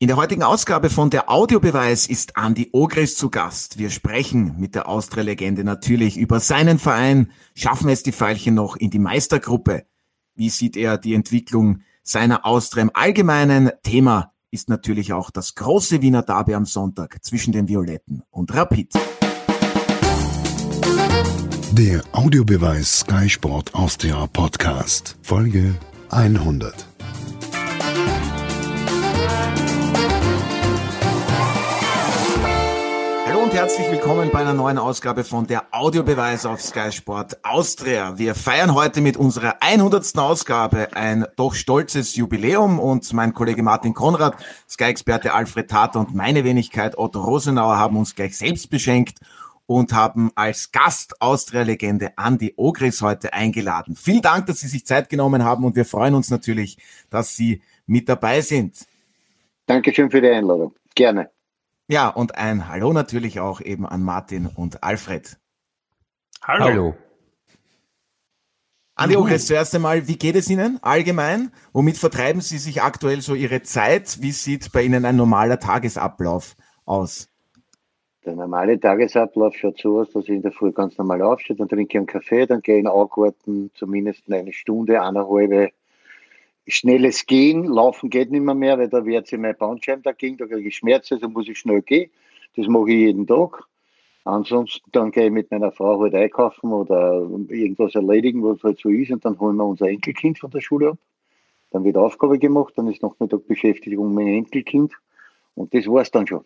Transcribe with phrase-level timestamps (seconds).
[0.00, 3.78] In der heutigen Ausgabe von der Audiobeweis ist Andi Ogris zu Gast.
[3.78, 7.32] Wir sprechen mit der Austria-Legende natürlich über seinen Verein.
[7.56, 9.86] Schaffen es die Veilchen noch in die Meistergruppe?
[10.36, 13.72] Wie sieht er die Entwicklung seiner Austria im Allgemeinen?
[13.82, 18.92] Thema ist natürlich auch das große Wiener Derby am Sonntag zwischen den Violetten und Rapid.
[21.72, 25.74] Der Audiobeweis Sky Sport Austria Podcast, Folge
[26.10, 26.86] 100.
[33.58, 38.16] herzlich willkommen bei einer neuen Ausgabe von der Audiobeweis auf Sky Sport Austria.
[38.16, 40.16] Wir feiern heute mit unserer 100.
[40.16, 44.36] Ausgabe ein doch stolzes Jubiläum und mein Kollege Martin Konrad,
[44.70, 49.18] Sky-Experte Alfred Tater und meine Wenigkeit Otto Rosenauer haben uns gleich selbst beschenkt
[49.66, 53.96] und haben als Gast Austria-Legende Andy Ogris heute eingeladen.
[53.96, 56.78] Vielen Dank, dass Sie sich Zeit genommen haben und wir freuen uns natürlich,
[57.10, 58.76] dass Sie mit dabei sind.
[59.66, 60.76] Dankeschön für die Einladung.
[60.94, 61.30] Gerne.
[61.90, 65.38] Ja, und ein Hallo natürlich auch eben an Martin und Alfred.
[66.42, 66.64] Hallo.
[66.64, 66.94] Hallo.
[68.94, 71.50] Andi Ogres, zuerst einmal, wie geht es Ihnen allgemein?
[71.72, 74.18] Womit vertreiben Sie sich aktuell so Ihre Zeit?
[74.20, 77.30] Wie sieht bei Ihnen ein normaler Tagesablauf aus?
[78.26, 81.68] Der normale Tagesablauf schaut so aus, dass ich in der Früh ganz normal aufstehe, dann
[81.68, 85.72] trinke ich einen Kaffee, dann gehe ich in den Augarten zumindest eine Stunde, eineinhalb
[86.68, 90.46] schnelles Gehen, Laufen geht nicht mehr, mehr weil da wird sich mein Bandscheiben dagegen, da
[90.46, 92.10] kriege ich Schmerzen, also muss ich schnell gehen.
[92.56, 93.64] Das mache ich jeden Tag.
[94.24, 98.90] Ansonsten dann gehe ich mit meiner Frau halt einkaufen oder irgendwas erledigen, was halt so
[98.90, 100.98] ist, und dann holen wir unser Enkelkind von der Schule ab.
[101.70, 104.92] Dann wird Aufgabe gemacht, dann ist Nachmittag Beschäftigung mit dem Enkelkind
[105.54, 106.44] und das war's dann schon.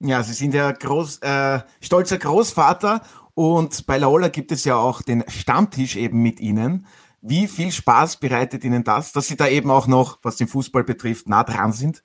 [0.00, 3.02] Ja, Sie sind ja groß, äh, stolzer Großvater
[3.34, 6.86] und bei Laola gibt es ja auch den Stammtisch eben mit Ihnen.
[7.22, 10.84] Wie viel Spaß bereitet Ihnen das, dass Sie da eben auch noch, was den Fußball
[10.84, 12.02] betrifft, nah dran sind?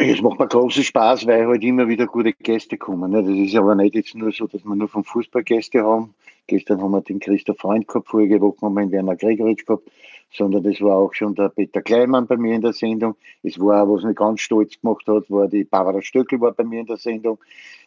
[0.00, 3.10] Es macht mir großen Spaß, weil halt immer wieder gute Gäste kommen.
[3.10, 3.24] Ne?
[3.24, 6.14] Das ist aber nicht jetzt nur so, dass wir nur vom Fußball Gäste haben.
[6.46, 9.90] Gestern haben wir den Christoph Freund gehabt, vorige Woche haben wir den Werner Gregoritsch gehabt,
[10.32, 13.16] sondern das war auch schon der Peter Kleimann bei mir in der Sendung.
[13.42, 16.62] Es war, auch, was mich ganz stolz gemacht hat, war die Barbara Stöckel war bei
[16.62, 17.38] mir in der Sendung.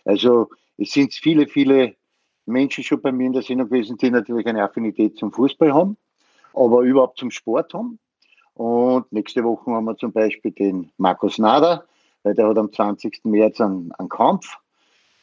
[0.04, 1.96] Also es sind viele, viele
[2.46, 5.98] Menschen schon bei mir in der Sendung gewesen, die natürlich eine Affinität zum Fußball haben,
[6.54, 8.00] aber überhaupt zum Sport haben.
[8.54, 11.86] Und nächste Woche haben wir zum Beispiel den Markus Nader,
[12.24, 13.22] weil der hat am 20.
[13.24, 14.58] März einen, einen Kampf,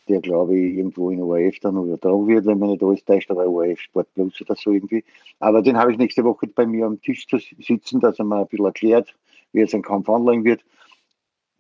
[0.09, 3.47] der glaube ich irgendwo in ORF dann übertragen wird, wenn man nicht alles täuscht, aber
[3.47, 5.05] ORF Sport Plus oder so irgendwie.
[5.39, 8.41] Aber den habe ich nächste Woche bei mir am Tisch zu sitzen, dass er mir
[8.41, 9.15] ein bisschen erklärt,
[9.53, 10.62] wie jetzt ein Kampf anlegen wird.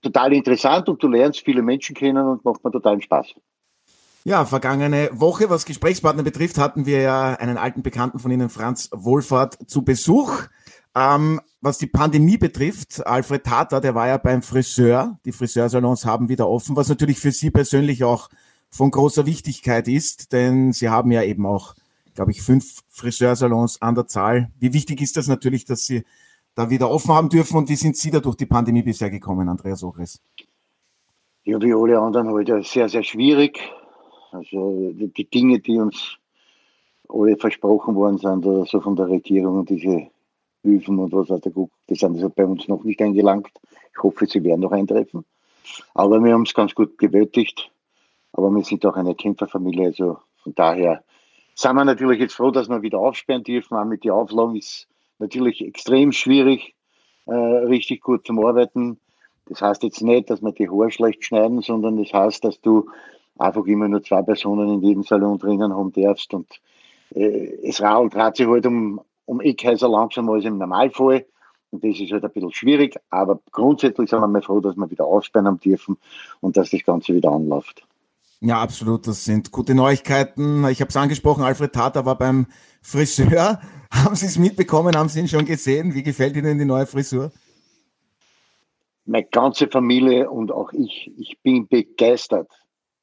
[0.00, 3.34] Total interessant und du lernst viele Menschen kennen und macht mir totalen Spaß.
[4.28, 8.90] Ja, vergangene Woche, was Gesprächspartner betrifft, hatten wir ja einen alten Bekannten von Ihnen, Franz
[8.92, 10.42] Wohlfahrt, zu Besuch.
[10.94, 15.18] Ähm, was die Pandemie betrifft, Alfred Tata, der war ja beim Friseur.
[15.24, 18.28] Die Friseursalons haben wieder offen, was natürlich für Sie persönlich auch
[18.68, 21.74] von großer Wichtigkeit ist, denn Sie haben ja eben auch,
[22.14, 24.50] glaube ich, fünf Friseursalons an der Zahl.
[24.58, 26.04] Wie wichtig ist das natürlich, dass Sie
[26.54, 29.48] da wieder offen haben dürfen und wie sind Sie da durch die Pandemie bisher gekommen,
[29.48, 30.20] Andreas Ogres?
[31.44, 33.58] Ja, wie alle anderen heute sehr, sehr schwierig.
[34.32, 36.18] Also die Dinge, die uns
[37.08, 40.08] alle versprochen worden sind, also von der Regierung und diese
[40.62, 43.50] Hilfen und was hat er gut, die sind also bei uns noch nicht eingelangt.
[43.92, 45.24] Ich hoffe, sie werden noch eintreffen.
[45.94, 47.70] Aber wir haben es ganz gut gewötigt.
[48.32, 51.02] Aber wir sind auch eine Kämpferfamilie, also von daher
[51.54, 53.76] sind wir natürlich jetzt froh, dass wir wieder aufsperren dürfen.
[53.76, 54.86] Auch mit den Auflagen ist
[55.18, 56.74] natürlich extrem schwierig,
[57.26, 59.00] äh, richtig gut zum Arbeiten.
[59.46, 62.90] Das heißt jetzt nicht, dass wir die Haare schlecht schneiden, sondern das heißt, dass du
[63.38, 66.34] einfach immer nur zwei Personen in jedem Salon drinnen haben darfst.
[66.34, 66.48] Und
[67.14, 71.26] äh, es dreht sich halt um, um Eckhäuser langsam als im Normalfall.
[71.70, 74.90] Und das ist halt ein bisschen schwierig, aber grundsätzlich sind wir mal froh, dass wir
[74.90, 75.98] wieder aufsperren haben dürfen
[76.40, 77.86] und dass das Ganze wieder anläuft.
[78.40, 79.06] Ja, absolut.
[79.06, 80.64] Das sind gute Neuigkeiten.
[80.68, 82.46] Ich habe es angesprochen, Alfred Tata war beim
[82.82, 83.60] Friseur.
[83.90, 84.96] Haben Sie es mitbekommen?
[84.96, 85.94] Haben Sie ihn schon gesehen?
[85.94, 87.32] Wie gefällt Ihnen die neue Frisur?
[89.06, 92.48] Meine ganze Familie und auch ich, ich bin begeistert.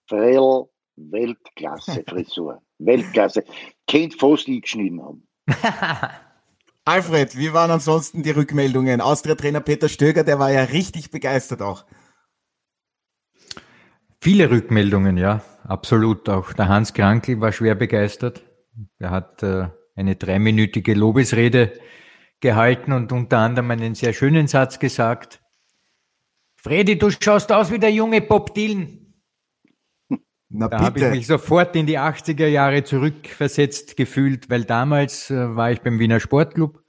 [0.07, 0.65] Frell,
[0.95, 2.61] Weltklasse Frisur.
[2.79, 3.43] Weltklasse.
[3.87, 5.27] Kennt fast ich geschnitten haben.
[6.85, 9.01] Alfred, wie waren ansonsten die Rückmeldungen?
[9.01, 11.85] Austria-Trainer Peter Stöger, der war ja richtig begeistert auch.
[14.21, 16.29] Viele Rückmeldungen, ja, absolut.
[16.29, 18.43] Auch der Hans Krankel war schwer begeistert.
[18.99, 21.79] Er hat äh, eine dreiminütige Lobesrede
[22.39, 25.41] gehalten und unter anderem einen sehr schönen Satz gesagt.
[26.57, 29.04] Freddy, du schaust aus wie der junge Bob Dylan.
[30.57, 35.55] Na, da habe ich mich sofort in die 80er Jahre zurückversetzt gefühlt, weil damals äh,
[35.55, 36.81] war ich beim Wiener Sportclub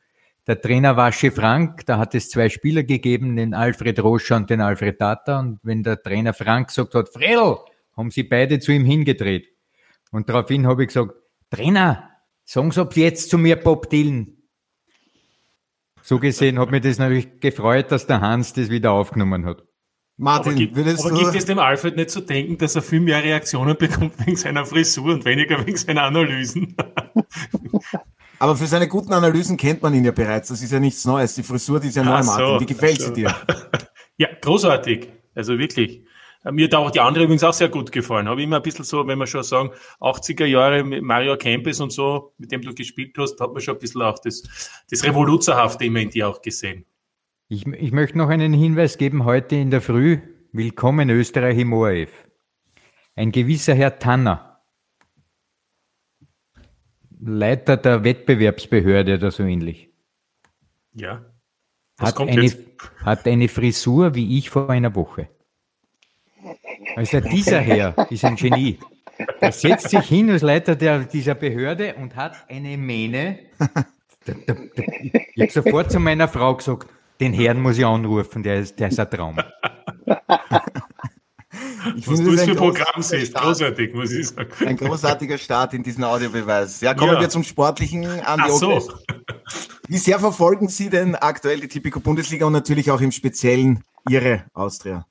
[0.47, 4.61] Der Trainer war Frank, da hat es zwei Spieler gegeben, den Alfred Roscher und den
[4.61, 5.41] Alfred Tata.
[5.41, 7.57] Und wenn der Trainer Frank gesagt hat, Fredel,
[7.97, 9.49] haben sie beide zu ihm hingedreht.
[10.12, 11.15] Und daraufhin habe ich gesagt,
[11.51, 12.11] Trainer,
[12.45, 14.37] sagen Sie ab jetzt zu mir Bob Dylan.
[16.03, 19.65] So gesehen hat mich das natürlich gefreut, dass der Hans das wieder aufgenommen hat.
[20.19, 21.25] Martin, aber, gibt, würdest aber du...
[21.25, 24.65] gibt es dem Alfred nicht zu denken, dass er viel mehr Reaktionen bekommt wegen seiner
[24.65, 26.75] Frisur und weniger wegen seiner Analysen?
[28.39, 30.49] aber für seine guten Analysen kennt man ihn ja bereits.
[30.49, 31.35] Das ist ja nichts Neues.
[31.35, 32.61] Die Frisur, die ist ja neu, Martin.
[32.61, 33.35] Wie gefällt sie dir?
[34.19, 35.09] Ja, großartig.
[35.35, 36.07] Also wirklich.
[36.51, 38.27] Mir hat auch die andere übrigens auch sehr gut gefallen.
[38.29, 41.93] Habe immer ein bisschen so, wenn wir schon sagen, 80er Jahre mit Mario Kempes und
[41.93, 44.43] so, mit dem du gespielt hast, hat man schon ein bisschen auch das,
[44.91, 46.87] das Revoluzerhafte immer in dir auch gesehen.
[47.49, 50.19] Ich, ich möchte noch einen Hinweis geben heute in der Früh.
[50.51, 52.11] Willkommen Österreich im ORF.
[53.15, 54.63] Ein gewisser Herr Tanner,
[57.21, 59.91] Leiter der Wettbewerbsbehörde oder so ähnlich.
[60.93, 61.25] Ja.
[62.01, 62.53] Hat eine,
[63.05, 65.29] hat eine Frisur wie ich vor einer Woche.
[66.97, 68.81] Also dieser Herr ist ein Genie.
[69.41, 73.39] Er setzt sich hin als Leiter der, dieser Behörde und hat eine Mähne.
[75.37, 76.89] Ich habe sofort zu meiner Frau gesagt,
[77.21, 79.37] den Herrn muss ich anrufen, der ist, der ist ein Traum.
[81.97, 84.51] Ich Was du für Programm siehst, großartig, muss ich sagen.
[84.67, 86.81] Ein großartiger Start in diesen Audiobeweis.
[86.81, 87.21] Ja, kommen ja.
[87.21, 88.83] wir zum Sportlichen an die so.
[89.89, 94.45] Wie sehr verfolgen Sie denn aktuell die Tipico Bundesliga und natürlich auch im Speziellen Ihre
[94.53, 95.07] Austria?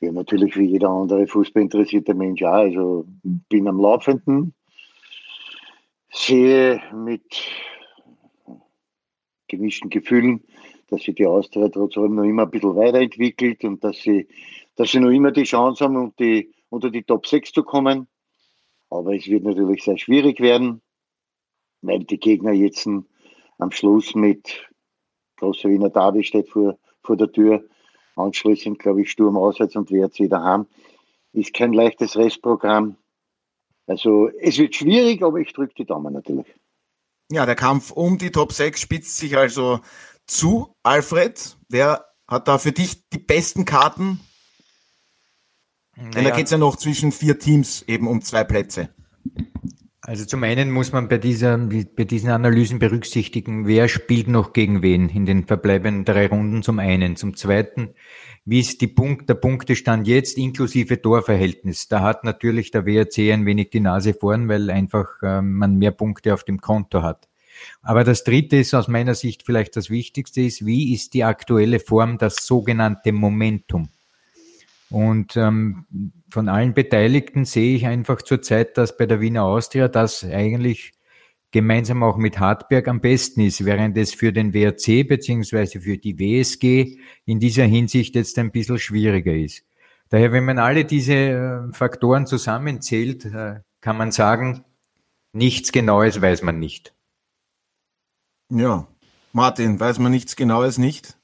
[0.00, 2.52] Ja, natürlich wie jeder andere fußballinteressierte Mensch auch.
[2.52, 4.54] Also bin am Laufenden,
[6.10, 7.22] sehe mit
[9.56, 10.42] gemischten Gefühlen,
[10.88, 14.28] dass sich die Austria trotzdem noch immer ein bisschen weiterentwickelt und dass sie,
[14.76, 18.08] dass sie noch immer die Chance haben, um die, unter die Top 6 zu kommen.
[18.90, 20.82] Aber es wird natürlich sehr schwierig werden,
[21.80, 24.68] weil die Gegner jetzt am Schluss mit
[25.36, 27.64] großer Wiener Derby steht vor, vor der Tür
[28.16, 30.66] Anschließend, glaube ich, Sturm auswärts und WRC daheim.
[31.32, 32.96] Ist kein leichtes Restprogramm.
[33.86, 36.46] Also es wird schwierig, aber ich drücke die Daumen natürlich.
[37.32, 39.80] Ja, der Kampf um die Top 6 spitzt sich also
[40.26, 40.76] zu.
[40.82, 44.20] Alfred, wer hat da für dich die besten Karten?
[45.96, 46.10] Naja.
[46.10, 48.90] Denn da geht es ja noch zwischen vier Teams eben um zwei Plätze.
[50.02, 54.82] Also zum einen muss man bei, dieser, bei diesen Analysen berücksichtigen, wer spielt noch gegen
[54.82, 57.16] wen in den verbleibenden drei Runden zum einen.
[57.16, 57.94] Zum zweiten,
[58.44, 61.88] wie ist die Punkt, der Punktestand jetzt inklusive Torverhältnis?
[61.88, 65.92] Da hat natürlich der WRC ein wenig die Nase vorn, weil einfach äh, man mehr
[65.92, 67.28] Punkte auf dem Konto hat.
[67.82, 71.78] Aber das dritte ist aus meiner Sicht vielleicht das Wichtigste ist, wie ist die aktuelle
[71.78, 73.88] Form, das sogenannte Momentum?
[74.90, 75.86] Und ähm,
[76.30, 80.92] von allen Beteiligten sehe ich einfach zurzeit, dass bei der Wiener Austria das eigentlich
[81.52, 86.18] gemeinsam auch mit Hartberg am besten ist, während es für den WRC beziehungsweise für die
[86.18, 89.64] WSG in dieser Hinsicht jetzt ein bisschen schwieriger ist.
[90.08, 94.64] Daher, wenn man alle diese äh, Faktoren zusammenzählt, äh, kann man sagen,
[95.32, 96.94] nichts Genaues weiß man nicht.
[98.50, 98.88] Ja,
[99.32, 101.16] Martin, weiß man nichts Genaues nicht?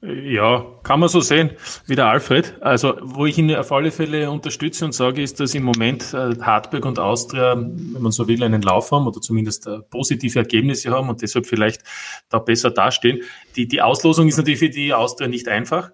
[0.00, 1.50] Ja, kann man so sehen,
[1.86, 2.54] wie der Alfred.
[2.60, 6.36] Also, wo ich ihn auf alle Fälle unterstütze und sage, ist, dass im Moment äh,
[6.40, 10.92] Hartberg und Austria, wenn man so will, einen Lauf haben oder zumindest äh, positive Ergebnisse
[10.92, 11.82] haben und deshalb vielleicht
[12.28, 13.22] da besser dastehen.
[13.56, 15.90] Die, die Auslosung ist natürlich für die Austria nicht einfach.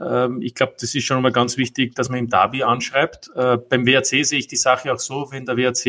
[0.00, 3.30] Ähm, ich glaube, das ist schon mal ganz wichtig, dass man im Derby anschreibt.
[3.34, 5.86] Äh, beim WRC sehe ich die Sache auch so, wenn der WRC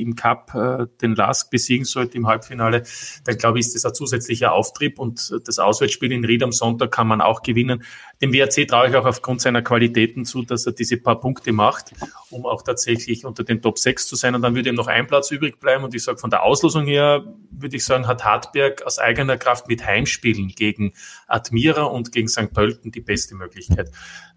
[0.00, 2.82] im Cup äh, den Lask besiegen sollte im Halbfinale,
[3.24, 6.90] dann glaube ich, ist das ein zusätzlicher Auftrieb und das Auswärtsspiel in Ried am Sonntag
[6.90, 7.82] kann man auch gewinnen.
[8.20, 11.92] Dem WRC traue ich auch aufgrund seiner Qualitäten zu, dass er diese paar Punkte macht,
[12.30, 15.06] um auch tatsächlich unter den Top 6 zu sein und dann würde ihm noch ein
[15.06, 18.82] Platz übrig bleiben und ich sage, von der Auslosung her würde ich sagen, hat Hartberg
[18.82, 20.94] aus eigener Kraft mit Heimspielen gegen
[21.26, 22.52] Admira und gegen St.
[22.52, 23.90] Pölten die beste Möglichkeit.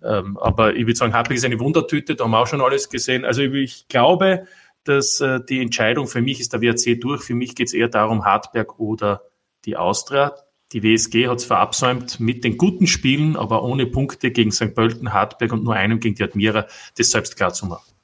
[0.04, 2.90] Ähm, aber ich würde sagen, Hartberg ist eine Wundertüte, da haben wir auch schon alles
[2.90, 3.26] gesehen.
[3.26, 4.46] Also ich glaube,
[4.84, 7.24] dass äh, die Entscheidung für mich ist der WRC durch.
[7.24, 9.24] Für mich geht es eher darum, Hartberg oder
[9.66, 10.36] die Austria.
[10.72, 14.74] Die WSG hat es verabsäumt, mit den guten Spielen, aber ohne Punkte gegen St.
[14.74, 16.66] Pölten, Hartberg und nur einem gegen die Admira,
[16.98, 17.96] das selbst klar zu machen.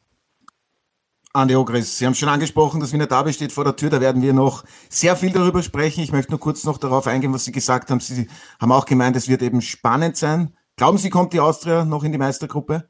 [1.34, 4.22] Andi Ogris, Sie haben schon angesprochen, das Wiener Derby steht vor der Tür, da werden
[4.22, 6.04] wir noch sehr viel darüber sprechen.
[6.04, 8.02] Ich möchte nur kurz noch darauf eingehen, was Sie gesagt haben.
[8.02, 8.28] Sie
[8.60, 10.54] haben auch gemeint, es wird eben spannend sein.
[10.82, 12.90] Glauben Sie, kommt die Austria noch in die Meistergruppe?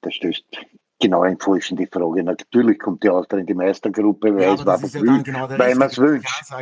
[0.00, 0.44] Das stößt
[1.00, 2.22] genau ein Falschen die Frage.
[2.22, 5.88] Natürlich kommt die Austria in die Meistergruppe, weil ja, es war ja genau weil man
[5.88, 6.52] es wünscht.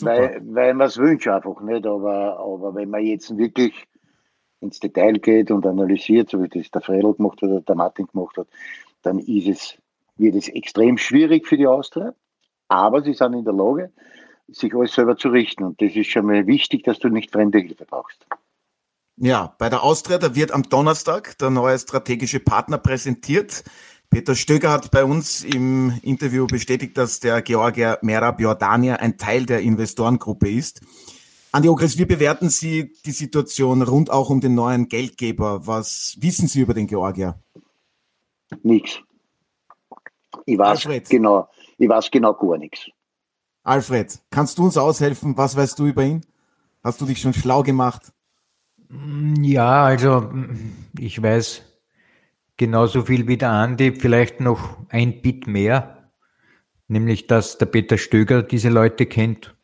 [0.00, 1.86] Weil, weil man es wünscht einfach nicht.
[1.86, 3.74] Aber, aber wenn man jetzt wirklich
[4.60, 8.06] ins Detail geht und analysiert, so wie das der Fredel gemacht hat oder der Martin
[8.06, 8.48] gemacht hat,
[9.02, 9.78] dann ist es,
[10.16, 12.14] wird es extrem schwierig für die Austria.
[12.68, 13.92] aber sie sind in der Lage,
[14.52, 15.64] sich alles selber zu richten.
[15.64, 18.26] Und das ist schon mal wichtig, dass du nicht fremde Hilfe brauchst.
[19.16, 23.64] Ja, bei der Austria, da wird am Donnerstag der neue strategische Partner präsentiert.
[24.08, 29.46] Peter Stöger hat bei uns im Interview bestätigt, dass der Georgier Merab Jordania ein Teil
[29.46, 30.80] der Investorengruppe ist.
[31.52, 35.66] Andi Ogres, wie bewerten Sie die Situation rund auch um den neuen Geldgeber?
[35.66, 37.40] Was wissen Sie über den Georgier?
[38.62, 39.00] Nichts.
[40.46, 42.88] Ich weiß genau, ich weiß genau gar nichts.
[43.62, 45.36] Alfred, kannst du uns aushelfen?
[45.36, 46.22] Was weißt du über ihn?
[46.82, 48.12] Hast du dich schon schlau gemacht?
[49.40, 50.30] Ja, also
[50.98, 51.62] ich weiß
[52.56, 56.10] genauso viel wie der Andi, vielleicht noch ein Bit mehr,
[56.88, 59.54] nämlich dass der Peter Stöger diese Leute kennt.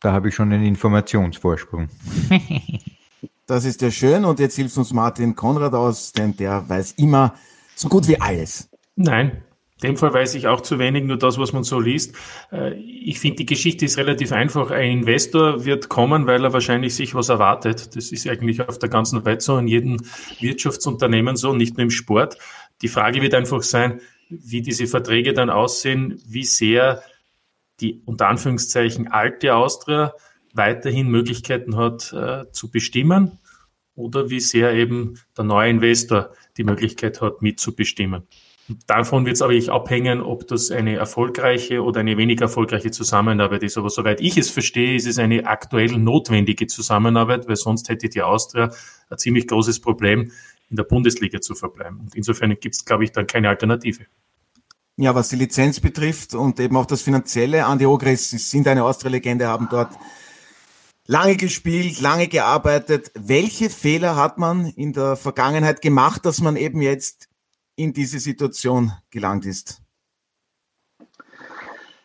[0.00, 1.88] Da habe ich schon einen Informationsvorsprung.
[3.46, 7.34] das ist ja schön und jetzt hilft uns Martin Konrad aus, denn der weiß immer
[7.74, 8.68] so gut wie alles.
[8.96, 9.47] Nein, in
[9.82, 12.14] dem Fall weiß ich auch zu wenig, nur das, was man so liest.
[12.50, 14.70] Äh, ich finde, die Geschichte ist relativ einfach.
[14.70, 17.94] Ein Investor wird kommen, weil er wahrscheinlich sich was erwartet.
[17.96, 19.98] Das ist eigentlich auf der ganzen Welt so, in jedem
[20.40, 22.38] Wirtschaftsunternehmen so, nicht nur im Sport.
[22.82, 27.02] Die Frage wird einfach sein, wie diese Verträge dann aussehen, wie sehr
[27.80, 30.12] die unter Anführungszeichen alte Austria
[30.52, 33.38] weiterhin Möglichkeiten hat äh, zu bestimmen
[33.94, 38.24] oder wie sehr eben der neue Investor die Möglichkeit hat mitzubestimmen.
[38.86, 43.62] Davon wird es aber nicht abhängen, ob das eine erfolgreiche oder eine weniger erfolgreiche Zusammenarbeit
[43.62, 43.78] ist.
[43.78, 48.20] Aber soweit ich es verstehe, ist es eine aktuell notwendige Zusammenarbeit, weil sonst hätte die
[48.20, 48.70] Austria
[49.08, 50.32] ein ziemlich großes Problem,
[50.68, 52.00] in der Bundesliga zu verbleiben.
[52.00, 54.04] Und insofern gibt es, glaube ich, dann keine Alternative.
[54.96, 58.84] Ja, was die Lizenz betrifft und eben auch das Finanzielle, Andi Ogres Sie sind eine
[58.84, 59.92] Austria-Legende, haben dort
[61.06, 63.12] lange gespielt, lange gearbeitet.
[63.14, 67.27] Welche Fehler hat man in der Vergangenheit gemacht, dass man eben jetzt
[67.78, 69.80] in diese Situation gelangt ist?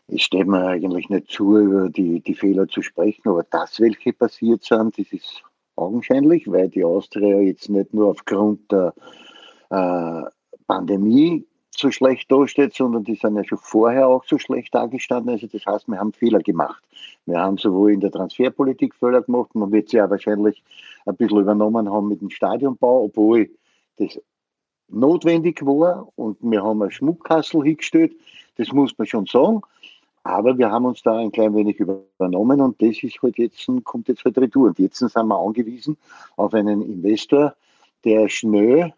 [0.07, 4.13] Ich stehe mir eigentlich nicht zu, über die, die Fehler zu sprechen, aber das, welche
[4.13, 5.41] passiert sind, das ist
[5.75, 8.93] augenscheinlich, weil die Austria jetzt nicht nur aufgrund der
[9.71, 10.21] äh,
[10.67, 15.31] Pandemie so schlecht dasteht, sondern die sind ja schon vorher auch so schlecht dargestanden.
[15.31, 16.83] Also das heißt, wir haben Fehler gemacht.
[17.25, 20.61] Wir haben sowohl in der Transferpolitik Fehler gemacht, man wird sie ja wahrscheinlich
[21.07, 23.49] ein bisschen übernommen haben mit dem Stadionbau, obwohl
[23.97, 24.19] das
[24.89, 28.13] notwendig war und wir haben ein Schmuckkassel hingestellt,
[28.57, 29.61] das muss man schon sagen.
[30.23, 34.07] Aber wir haben uns da ein klein wenig übernommen und das ist halt jetzt, kommt
[34.07, 34.67] jetzt halt retour.
[34.67, 35.97] Und jetzt sind wir angewiesen
[36.37, 37.55] auf einen Investor,
[38.05, 38.93] der schnell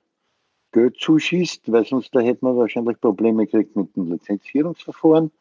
[0.71, 5.31] Geld zuschießt, weil sonst da hätten wir wahrscheinlich Probleme gekriegt mit dem Lizenzierungsverfahren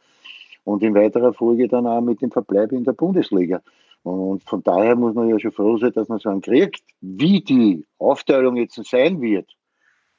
[0.64, 3.60] und in weiterer Folge dann auch mit dem Verbleib in der Bundesliga.
[4.04, 6.82] Und von daher muss man ja schon froh sein, dass man so einen kriegt.
[7.00, 9.48] Wie die Aufteilung jetzt sein wird,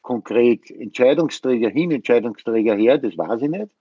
[0.05, 3.71] konkret Entscheidungsträger hin, Entscheidungsträger her, das weiß ich nicht.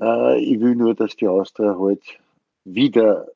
[0.00, 2.02] Äh, ich will nur, dass die Austria halt
[2.64, 3.26] wieder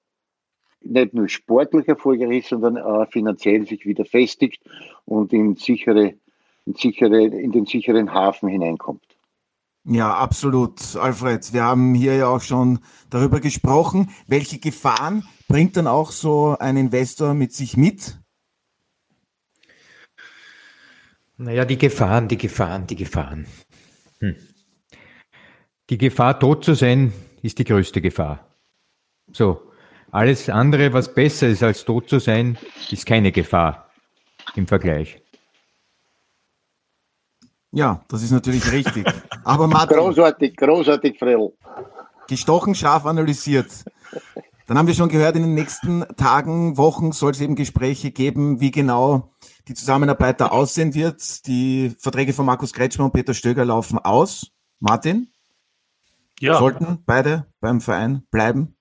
[0.82, 4.62] nicht nur sportlich erfolgreich ist, sondern auch finanziell sich wieder festigt
[5.06, 6.14] und in, sichere,
[6.66, 9.04] in, sichere, in den sicheren Hafen hineinkommt.
[9.84, 11.52] Ja, absolut, Alfred.
[11.52, 14.10] Wir haben hier ja auch schon darüber gesprochen.
[14.28, 18.21] Welche Gefahren bringt dann auch so ein Investor mit sich mit?
[21.42, 23.46] Naja, die Gefahren, die Gefahren, die Gefahren.
[24.20, 24.36] Hm.
[25.90, 28.46] Die Gefahr, tot zu sein, ist die größte Gefahr.
[29.32, 29.60] So,
[30.12, 32.58] alles andere, was besser ist als tot zu sein,
[32.92, 33.90] ist keine Gefahr
[34.54, 35.20] im Vergleich.
[37.72, 39.04] Ja, das ist natürlich richtig.
[39.42, 41.54] Aber Martin, großartig, großartig, Fredel.
[42.28, 43.84] Gestochen scharf analysiert.
[44.68, 48.60] Dann haben wir schon gehört, in den nächsten Tagen, Wochen soll es eben Gespräche geben,
[48.60, 49.31] wie genau
[49.68, 51.46] die Zusammenarbeit da aussehen wird.
[51.46, 54.50] Die Verträge von Markus Kretschmer und Peter Stöger laufen aus.
[54.80, 55.28] Martin?
[56.40, 56.58] Ja.
[56.58, 58.74] Sollten beide beim Verein bleiben?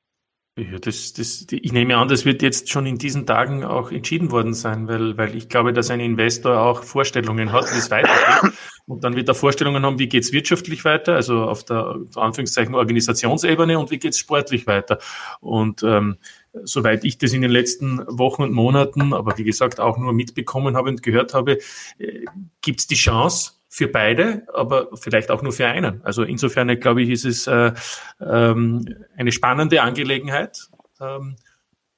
[0.57, 4.31] Ja, das, das, ich nehme an, das wird jetzt schon in diesen Tagen auch entschieden
[4.31, 8.51] worden sein, weil, weil ich glaube, dass ein Investor auch Vorstellungen hat, wie es weitergeht.
[8.85, 12.75] Und dann wird er Vorstellungen haben, wie geht es wirtschaftlich weiter, also auf der Anführungszeichen
[12.75, 14.99] Organisationsebene und wie geht es sportlich weiter.
[15.39, 16.17] Und ähm,
[16.63, 20.75] soweit ich das in den letzten Wochen und Monaten, aber wie gesagt auch nur mitbekommen
[20.75, 21.59] habe und gehört habe,
[21.97, 22.25] äh,
[22.61, 26.03] gibt es die Chance, für beide, aber vielleicht auch nur für einen.
[26.03, 27.71] Also insofern, glaube ich, ist es äh,
[28.19, 30.67] ähm, eine spannende Angelegenheit.
[30.99, 31.37] Ähm,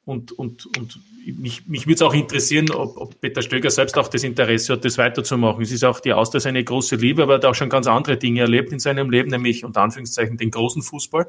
[0.05, 4.09] und, und, und mich, mich würde es auch interessieren, ob, ob Peter Stöger selbst auch
[4.09, 5.61] das Interesse hat, das weiterzumachen.
[5.61, 8.17] Es ist auch die Austria seine große Liebe, aber er hat auch schon ganz andere
[8.17, 11.27] Dinge erlebt in seinem Leben, nämlich unter Anführungszeichen den großen Fußball.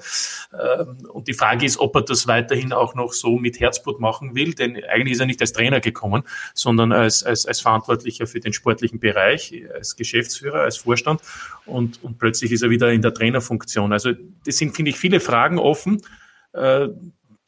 [0.52, 4.34] Ähm, und die Frage ist, ob er das weiterhin auch noch so mit Herzblut machen
[4.34, 8.40] will, denn eigentlich ist er nicht als Trainer gekommen, sondern als, als, als Verantwortlicher für
[8.40, 11.20] den sportlichen Bereich, als Geschäftsführer, als Vorstand
[11.64, 13.92] und, und plötzlich ist er wieder in der Trainerfunktion.
[13.92, 14.10] Also
[14.44, 16.02] das sind, finde ich, viele Fragen offen
[16.54, 16.88] äh,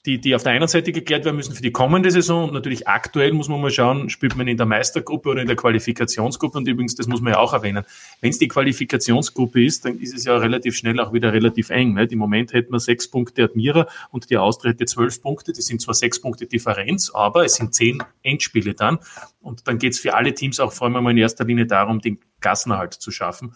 [0.06, 2.86] die, die auf der einen Seite geklärt werden müssen für die kommende Saison und natürlich
[2.86, 6.68] aktuell muss man mal schauen, spielt man in der Meistergruppe oder in der Qualifikationsgruppe und
[6.68, 7.84] übrigens, das muss man ja auch erwähnen,
[8.20, 11.94] wenn es die Qualifikationsgruppe ist, dann ist es ja relativ schnell auch wieder relativ eng.
[11.94, 12.12] Nicht?
[12.12, 15.80] Im Moment hätten wir sechs Punkte Admira und die Austria hätte zwölf Punkte, das sind
[15.80, 18.98] zwar sechs Punkte Differenz, aber es sind zehn Endspiele dann
[19.40, 22.00] und dann geht es für alle Teams auch vor allem mal in erster Linie darum,
[22.00, 23.54] den Gassenerhalt zu schaffen.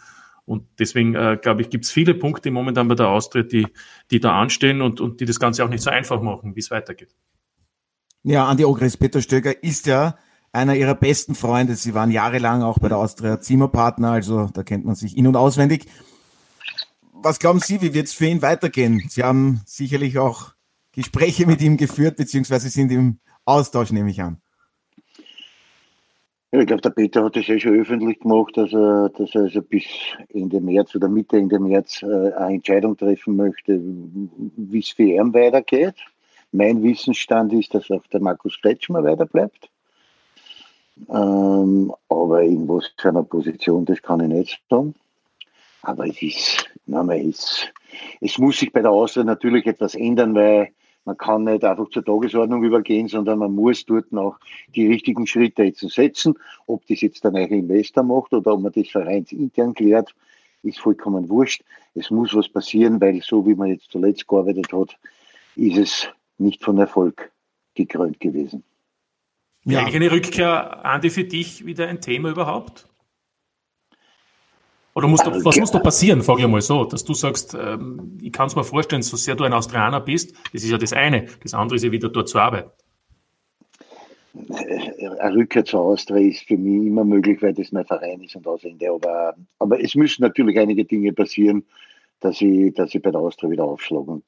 [0.51, 3.69] Und deswegen, äh, glaube ich, gibt es viele Punkte momentan bei der Austria, die,
[4.11, 6.73] die da anstehen und, und die das Ganze auch nicht so einfach machen, wie es
[6.73, 7.15] weitergeht.
[8.25, 10.19] Ja, Andi Ogres, Peter Stöger ist ja
[10.51, 11.77] einer ihrer besten Freunde.
[11.77, 15.37] Sie waren jahrelang auch bei der Austria Zimmerpartner, also da kennt man sich in- und
[15.37, 15.87] auswendig.
[17.13, 19.05] Was glauben Sie, wie wird es für ihn weitergehen?
[19.09, 20.55] Sie haben sicherlich auch
[20.91, 24.43] Gespräche mit ihm geführt, beziehungsweise sind im Austausch, nehme ich an.
[26.53, 29.63] Ich glaube, der Peter hat das ja schon öffentlich gemacht, dass er, dass er also
[29.63, 29.85] bis
[30.35, 35.33] Ende März oder Mitte Ende März äh, eine Entscheidung treffen möchte, wie es für ihn
[35.33, 35.95] weitergeht.
[36.51, 39.71] Mein Wissensstand ist, dass auch der Markus Kretschmer weiterbleibt.
[41.09, 44.97] Ähm, aber was für einer Position, das kann ich nicht sagen.
[45.83, 47.65] Aber es ist, nein, es,
[48.21, 50.73] es muss sich bei der Austria natürlich etwas ändern, weil
[51.05, 54.39] man kann nicht einfach zur Tagesordnung übergehen, sondern man muss dort noch
[54.75, 56.35] die richtigen Schritte jetzt setzen.
[56.67, 60.15] Ob das jetzt der neue Investor macht oder ob man das vereinsintern klärt,
[60.63, 61.63] ist vollkommen wurscht.
[61.95, 64.99] Es muss was passieren, weil so wie man jetzt zuletzt gearbeitet hat,
[65.57, 67.33] ist es nicht von Erfolg
[67.75, 68.63] gekrönt gewesen.
[69.65, 69.81] Ja.
[69.81, 72.90] Eigentlich eine Rückkehr, Andi, für dich wieder ein Thema überhaupt?
[74.95, 78.19] Oder muss da, was muss da passieren, frage ich mal so, dass du sagst, ähm,
[78.21, 80.93] ich kann es mir vorstellen, so sehr du ein Australier bist, das ist ja das
[80.93, 82.71] eine, das andere ist ja wieder dort zu arbeiten.
[84.33, 88.47] Eine Rückkehr zur Austria ist für mich immer möglich, weil das mein Verein ist und
[88.47, 88.91] Ausende.
[88.91, 91.65] Aber, aber es müssen natürlich einige Dinge passieren,
[92.21, 94.11] dass ich, dass ich bei der Austria wieder aufschlage.
[94.11, 94.25] Und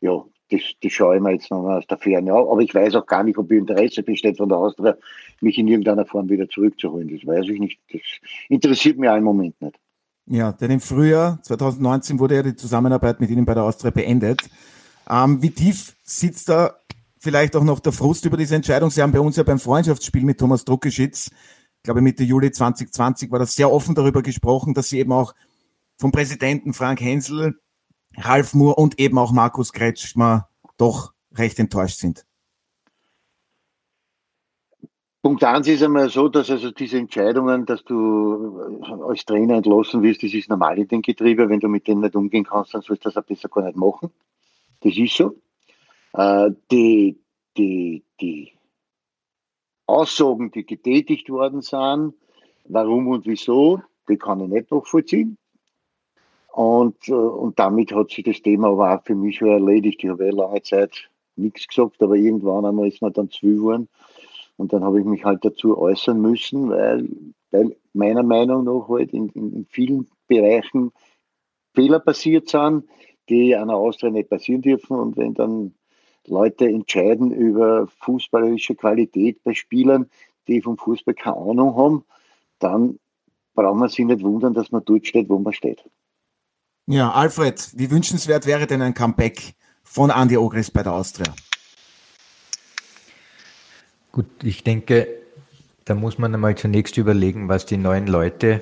[0.00, 2.46] ja, das, das schaue ich mir jetzt nochmal aus der Ferne an.
[2.48, 4.96] Aber ich weiß auch gar nicht, ob Interesse besteht von der Austria,
[5.40, 7.08] mich in irgendeiner Form wieder zurückzuholen.
[7.08, 7.80] Das weiß ich nicht.
[7.92, 8.02] Das
[8.48, 9.78] interessiert mich im Moment nicht.
[10.26, 14.48] Ja, denn im Frühjahr 2019 wurde ja die Zusammenarbeit mit Ihnen bei der Austria beendet.
[15.08, 16.76] Ähm, wie tief sitzt da
[17.18, 18.90] vielleicht auch noch der Frust über diese Entscheidung?
[18.90, 21.30] Sie haben bei uns ja beim Freundschaftsspiel mit Thomas Druckeschitz,
[21.78, 25.34] ich glaube Mitte Juli 2020, war das sehr offen darüber gesprochen, dass Sie eben auch
[25.98, 27.58] vom Präsidenten Frank Hensel
[28.16, 32.26] Ralf Moore und eben auch Markus Kretschmer doch recht enttäuscht sind?
[35.22, 40.22] Punkt eins ist einmal so, dass also diese Entscheidungen, dass du als Trainer entlassen wirst,
[40.22, 41.48] das ist normal in den Getriebe.
[41.50, 43.76] Wenn du mit denen nicht umgehen kannst, dann sollst du das auch besser gar nicht
[43.76, 44.10] machen.
[44.80, 45.36] Das ist so.
[46.14, 47.20] Äh, die,
[47.58, 48.52] die, die
[49.86, 52.14] Aussagen, die getätigt worden sind,
[52.64, 55.36] warum und wieso, die kann ich nicht nachvollziehen.
[56.52, 60.02] Und, äh, und damit hat sich das Thema aber auch für mich erledigt.
[60.02, 63.88] Ich habe ja lange Zeit nichts gesagt, aber irgendwann einmal ist man dann zu geworden.
[64.56, 67.08] Und dann habe ich mich halt dazu äußern müssen, weil,
[67.50, 70.92] weil meiner Meinung nach halt in, in, in vielen Bereichen
[71.74, 72.84] Fehler passiert sind,
[73.28, 74.96] die einer Austria nicht passieren dürfen.
[74.96, 75.74] Und wenn dann
[76.26, 80.10] Leute entscheiden über fußballerische Qualität bei Spielern,
[80.46, 82.04] die vom Fußball keine Ahnung haben,
[82.58, 82.98] dann
[83.54, 85.84] braucht man sich nicht wundern, dass man dort steht, wo man steht.
[86.90, 91.32] Ja, Alfred, wie wünschenswert wäre denn ein Comeback von Andy Ogris bei der Austria?
[94.10, 95.06] Gut, ich denke,
[95.84, 98.58] da muss man einmal zunächst überlegen, was die neuen Leute,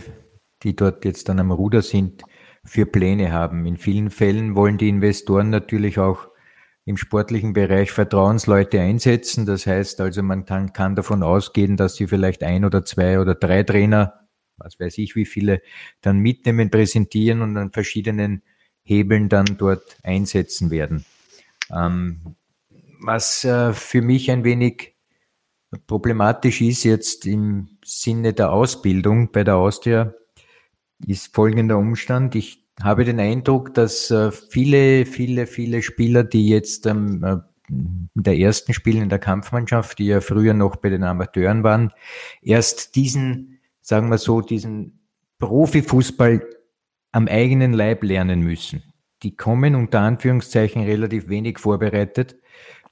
[0.62, 2.22] die dort jetzt dann am Ruder sind,
[2.66, 3.64] für Pläne haben.
[3.64, 6.28] In vielen Fällen wollen die Investoren natürlich auch
[6.84, 9.46] im sportlichen Bereich Vertrauensleute einsetzen.
[9.46, 13.34] Das heißt also, man kann, kann davon ausgehen, dass sie vielleicht ein oder zwei oder
[13.34, 14.27] drei Trainer
[14.58, 15.62] was weiß ich, wie viele
[16.00, 18.42] dann mitnehmen, präsentieren und an verschiedenen
[18.82, 21.04] Hebeln dann dort einsetzen werden.
[21.70, 22.36] Ähm,
[23.00, 24.94] was äh, für mich ein wenig
[25.86, 30.14] problematisch ist jetzt im Sinne der Ausbildung bei der Austria,
[31.06, 32.34] ist folgender Umstand.
[32.34, 37.36] Ich habe den Eindruck, dass äh, viele, viele, viele Spieler, die jetzt ähm, äh,
[37.68, 41.92] in der ersten Spielen in der Kampfmannschaft, die ja früher noch bei den Amateuren waren,
[42.40, 46.42] erst diesen sagen wir so, diesen Profifußball
[47.12, 48.82] am eigenen Leib lernen müssen.
[49.22, 52.36] die kommen unter Anführungszeichen relativ wenig vorbereitet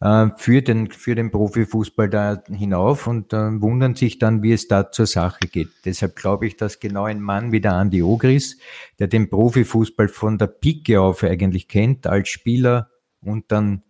[0.00, 4.68] äh, für den, für den Profifußball da hinauf und äh, wundern sich dann, wie es
[4.68, 5.68] da zur Sache geht.
[5.84, 8.58] Deshalb glaube ich, dass genau ein Mann wie der Andi Ogris,
[8.98, 13.82] der den Profifußball von der Pike auf eigentlich kennt, als Spieler und dann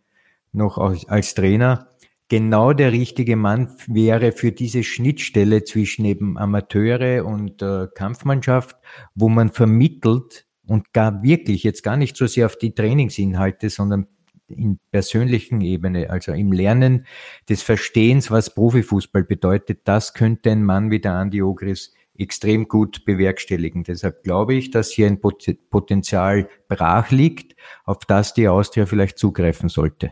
[0.53, 1.89] noch als, als Trainer,
[2.29, 8.77] genau der richtige Mann wäre für diese Schnittstelle zwischen eben Amateure und äh, Kampfmannschaft,
[9.15, 14.07] wo man vermittelt und gar wirklich jetzt gar nicht so sehr auf die Trainingsinhalte, sondern
[14.49, 17.07] in persönlichen Ebene, also im Lernen
[17.49, 23.05] des Verstehens, was Profifußball bedeutet, das könnte ein Mann wie der Andi Ogris extrem gut
[23.05, 23.85] bewerkstelligen.
[23.85, 29.69] Deshalb glaube ich, dass hier ein Potenzial brach liegt, auf das die Austria vielleicht zugreifen
[29.69, 30.11] sollte.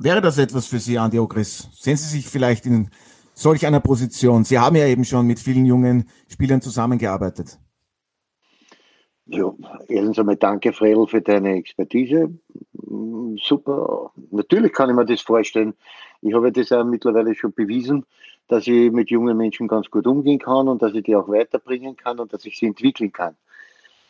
[0.00, 1.70] Wäre das etwas für Sie, Andi Ogris?
[1.72, 2.88] Sehen Sie sich vielleicht in
[3.34, 4.44] solch einer Position?
[4.44, 7.58] Sie haben ja eben schon mit vielen jungen Spielern zusammengearbeitet.
[9.26, 9.52] Ja,
[9.88, 12.30] erstens einmal danke, Fredel, für deine Expertise.
[12.74, 14.12] Mm, super.
[14.30, 15.74] Natürlich kann ich mir das vorstellen.
[16.22, 18.06] Ich habe das auch mittlerweile schon bewiesen,
[18.46, 21.96] dass ich mit jungen Menschen ganz gut umgehen kann und dass ich die auch weiterbringen
[21.96, 23.36] kann und dass ich sie entwickeln kann.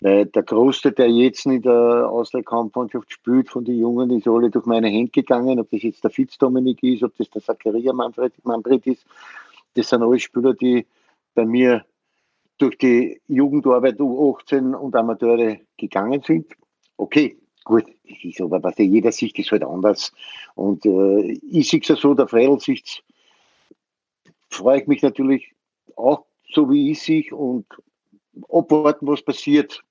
[0.01, 4.67] Weil der Großteil, der jetzt in der Austria-Kampfmannschaft spielt, von den Jungen, ist alle durch
[4.67, 5.59] meine Hände gegangen.
[5.59, 9.05] Ob das jetzt der Fitz-Dominik ist, ob das der Zachariah Manfred, Manfred ist.
[9.75, 10.87] Das sind alle Spieler, die
[11.35, 11.85] bei mir
[12.59, 16.53] durch die Jugendarbeit U18 und Amateure gegangen sind.
[16.97, 20.13] Okay, gut, das ist aber was jeder Sicht ist halt anders.
[20.55, 23.05] Und äh, ich sehe es so, der Freil Sicht
[24.51, 25.53] freue ich mich natürlich
[25.97, 27.67] auch so wie ich sich und
[28.49, 29.83] abwarten, was passiert.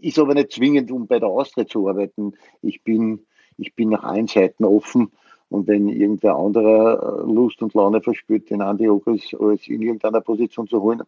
[0.00, 2.34] Ist aber nicht zwingend, um bei der Austria zu arbeiten.
[2.62, 5.12] Ich bin, ich bin nach allen Seiten offen.
[5.48, 10.20] Und wenn irgendwer anderer äh, Lust und Laune verspürt, den Andi Ogris als in irgendeiner
[10.20, 11.02] Position zu holen,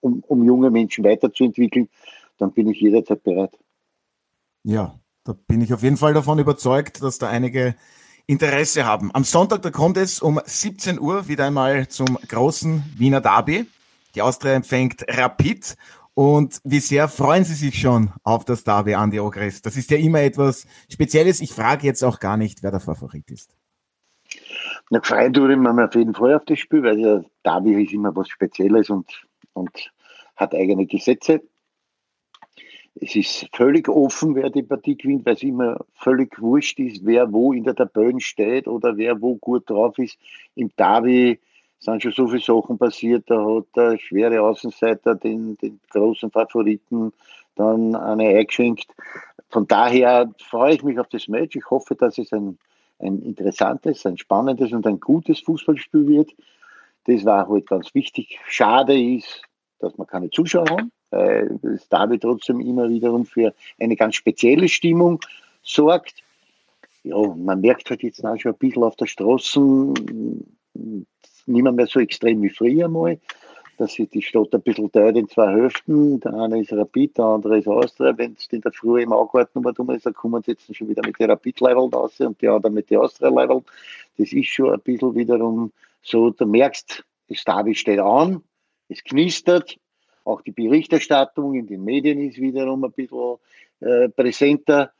[0.00, 1.88] um, um junge Menschen weiterzuentwickeln,
[2.38, 3.56] dann bin ich jederzeit bereit.
[4.64, 7.76] Ja, da bin ich auf jeden Fall davon überzeugt, dass da einige
[8.26, 9.10] Interesse haben.
[9.12, 13.66] Am Sonntag, da kommt es um 17 Uhr wieder einmal zum großen Wiener Derby.
[14.14, 15.76] Die Austria empfängt Rapid.
[16.14, 19.62] Und wie sehr freuen Sie sich schon auf das Derby, Andi Ogres?
[19.62, 21.40] Das ist ja immer etwas Spezielles.
[21.40, 23.56] Ich frage jetzt auch gar nicht, wer der Favorit ist.
[24.90, 28.14] Na, tue ich mich auf jeden Fall auf das Spiel, weil ja Derby ist immer
[28.14, 29.90] was Spezielles und und
[30.36, 31.42] hat eigene Gesetze.
[32.96, 37.32] Es ist völlig offen, wer die Partie gewinnt, weil es immer völlig wurscht ist, wer
[37.32, 40.16] wo in der Tabelle steht oder wer wo gut drauf ist.
[40.54, 41.40] Im Derby
[41.84, 43.24] sind schon so viele Sachen passiert.
[43.28, 47.12] Da hat der schwere Außenseiter den, den großen Favoriten
[47.54, 48.86] dann eine eingeschenkt.
[49.50, 51.56] Von daher freue ich mich auf das Match.
[51.56, 52.58] Ich hoffe, dass es ein,
[52.98, 56.30] ein interessantes, ein spannendes und ein gutes Fußballspiel wird.
[57.04, 58.40] Das war halt ganz wichtig.
[58.48, 59.42] Schade ist,
[59.78, 60.90] dass man keine Zuschauer haben.
[61.10, 65.20] Das Derby trotzdem immer wiederum für eine ganz spezielle Stimmung
[65.62, 66.24] sorgt.
[67.04, 69.94] Ja, man merkt halt jetzt auch schon ein bisschen auf der Straße,
[71.46, 73.18] nicht mehr so extrem wie früher mal,
[73.78, 76.20] dass sich die Stadt ein bisschen teilt in zwei Hälften.
[76.20, 78.16] Der eine ist Rapid, der andere ist Austria.
[78.16, 80.88] Wenn es in der Früh im Augarten mal dumm ist, dann kommen sie jetzt schon
[80.88, 83.62] wieder mit der Rapid-Level raus und die anderen mit der Austria-Level.
[84.18, 88.42] Das ist schon ein bisschen wiederum so, du merkst, das Derby steht an,
[88.88, 89.76] es knistert,
[90.24, 93.36] auch die Berichterstattung in den Medien ist wiederum ein bisschen
[93.80, 94.92] äh, präsenter.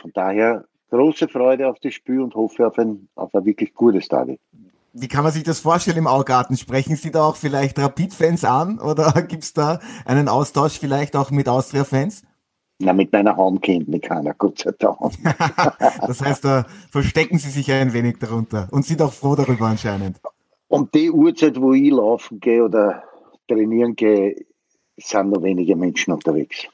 [0.00, 4.08] Von daher große Freude auf das Spiel und hoffe auf ein, auf ein wirklich gutes
[4.08, 4.38] Derby.
[4.96, 6.56] Wie kann man sich das vorstellen im Augarten?
[6.56, 11.32] Sprechen Sie da auch vielleicht Rapid-Fans an oder gibt es da einen Austausch vielleicht auch
[11.32, 12.22] mit Austria-Fans?
[12.78, 14.98] Na, mit meiner kennt mich keiner, Gott sei Dank.
[16.06, 20.20] das heißt, da verstecken Sie sich ein wenig darunter und sind auch froh darüber anscheinend.
[20.68, 23.02] Um die Uhrzeit, wo ich laufen gehe oder
[23.48, 24.46] trainieren gehe,
[24.96, 26.68] sind noch wenige Menschen unterwegs.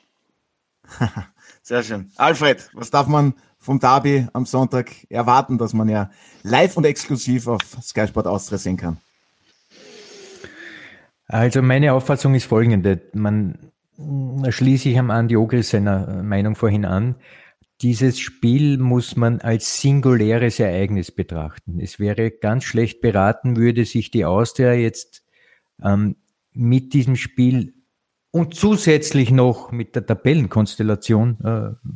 [1.62, 2.10] Sehr schön.
[2.16, 6.10] Alfred, was darf man vom Derby am Sonntag erwarten, dass man ja
[6.42, 8.98] live und exklusiv auf Sky Sport Austria sehen kann?
[11.26, 13.02] Also meine Auffassung ist folgende.
[13.12, 13.70] Man
[14.48, 17.16] schließe ich am Andi Ogris seiner Meinung vorhin an.
[17.82, 21.78] Dieses Spiel muss man als singuläres Ereignis betrachten.
[21.80, 25.22] Es wäre ganz schlecht beraten, würde sich die Austria jetzt
[25.82, 26.16] ähm,
[26.52, 27.74] mit diesem Spiel
[28.32, 31.88] und zusätzlich noch mit der Tabellenkonstellation äh,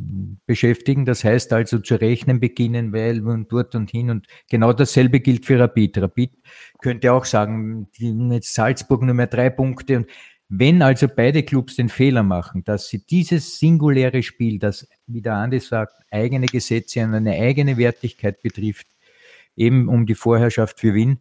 [0.46, 1.04] beschäftigen.
[1.04, 5.46] Das heißt also zu rechnen beginnen, weil und dort und hin und genau dasselbe gilt
[5.46, 5.98] für Rapid.
[5.98, 6.32] Rapid
[6.80, 10.06] könnte auch sagen, jetzt Salzburg nur mehr drei Punkte und
[10.48, 15.34] wenn also beide Clubs den Fehler machen, dass sie dieses singuläre Spiel, das, wie der
[15.34, 18.86] Andi sagt, eigene Gesetze und eine eigene Wertigkeit betrifft,
[19.56, 21.18] eben um die Vorherrschaft für Wien,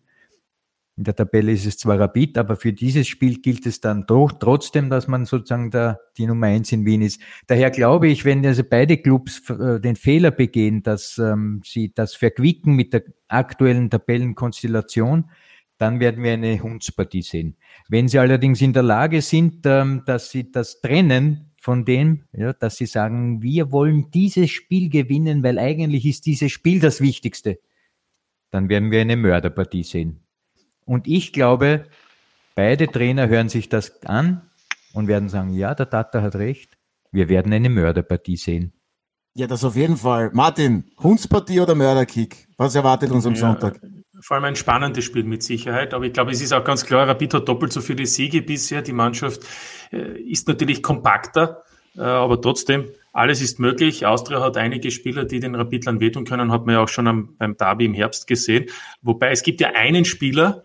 [0.96, 4.32] In der Tabelle ist es zwar Rapid, aber für dieses Spiel gilt es dann doch
[4.32, 7.20] trotzdem, dass man sozusagen da die Nummer eins in Wien ist.
[7.48, 12.14] Daher glaube ich, wenn also beide Clubs äh, den Fehler begehen, dass ähm, sie das
[12.14, 15.32] verquicken mit der aktuellen Tabellenkonstellation,
[15.80, 17.58] dann werden wir eine Hundspartie sehen.
[17.90, 22.54] Wenn sie allerdings in der Lage sind, ähm, dass sie das trennen von dem, ja,
[22.54, 27.60] dass sie sagen, wir wollen dieses Spiel gewinnen, weil eigentlich ist dieses Spiel das Wichtigste,
[28.52, 30.23] dann werden wir eine Mörderpartie sehen.
[30.86, 31.86] Und ich glaube,
[32.56, 34.42] beide Trainer hören sich das an
[34.94, 36.78] und werden sagen, ja, der Tata hat recht,
[37.12, 38.74] wir werden eine Mörderpartie sehen.
[39.36, 40.30] Ja, das auf jeden Fall.
[40.34, 42.48] Martin, Hundspartie oder Mörderkick?
[42.58, 43.80] Was erwartet uns am ja, Sonntag?
[44.22, 45.94] Vor allem ein spannendes Spiel mit Sicherheit.
[45.94, 48.84] Aber ich glaube, es ist auch ganz klar, Rapid hat doppelt so viele Siege bisher.
[48.84, 49.42] Die Mannschaft
[49.92, 51.64] äh, ist natürlich kompakter,
[51.98, 54.06] äh, aber trotzdem, alles ist möglich.
[54.06, 57.36] Austria hat einige Spieler, die den Rapidlern wehtun können, hat man ja auch schon am,
[57.38, 58.66] beim Derby im Herbst gesehen.
[59.02, 60.64] Wobei es gibt ja einen Spieler,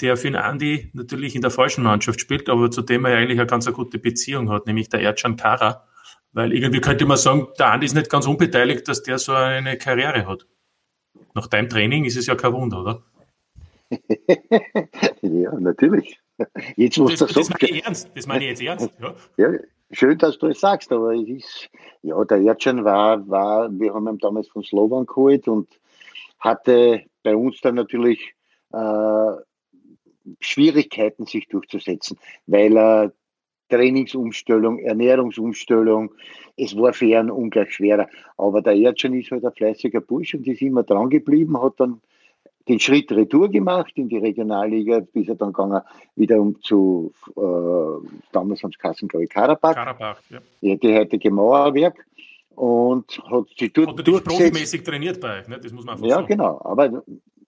[0.00, 3.38] der für den Andi natürlich in der falschen Mannschaft spielt, aber zu dem er eigentlich
[3.38, 5.86] eine ganz eine gute Beziehung hat, nämlich der Erdschan Kara.
[6.32, 9.76] Weil irgendwie könnte man sagen, der Andi ist nicht ganz unbeteiligt, dass der so eine
[9.76, 10.46] Karriere hat.
[11.34, 13.02] Nach deinem Training ist es ja kein Wunder, oder?
[15.22, 16.18] ja, natürlich.
[16.76, 18.10] Jetzt muss das, das, das meine ich ernst.
[18.14, 18.90] Das meine ich jetzt ernst.
[19.00, 19.14] Ja.
[19.36, 19.58] ja.
[19.90, 21.70] schön, dass du es sagst, aber es ist,
[22.02, 25.68] ja, der Erdschan war, war, wir haben ihn damals von Slovan geholt und
[26.38, 28.34] hatte bei uns dann natürlich
[28.72, 29.32] äh,
[30.40, 33.12] Schwierigkeiten, sich durchzusetzen, weil er
[33.68, 36.12] Trainingsumstellung, Ernährungsumstellung,
[36.56, 38.06] es war für ihn ungleich schwerer.
[38.36, 42.00] Aber der Erdschan ist halt ein fleißiger Bursch und ist immer dran geblieben, hat dann
[42.68, 45.80] den Schritt Retour gemacht in die Regionalliga, bis er dann gegangen
[46.14, 49.74] wieder um zu, äh, damals haben es Kassen, glaube ich, Karabach.
[49.74, 50.40] Karabach, ja.
[50.60, 50.76] ja.
[50.76, 52.04] Die heutige Mauerwerk.
[52.54, 53.88] Und hat sich dort.
[53.88, 55.58] Hat natürlich profimäßig trainiert bei euch, ne?
[55.58, 56.26] das muss man einfach ja, sagen.
[56.28, 56.60] Ja, genau.
[56.62, 57.02] Aber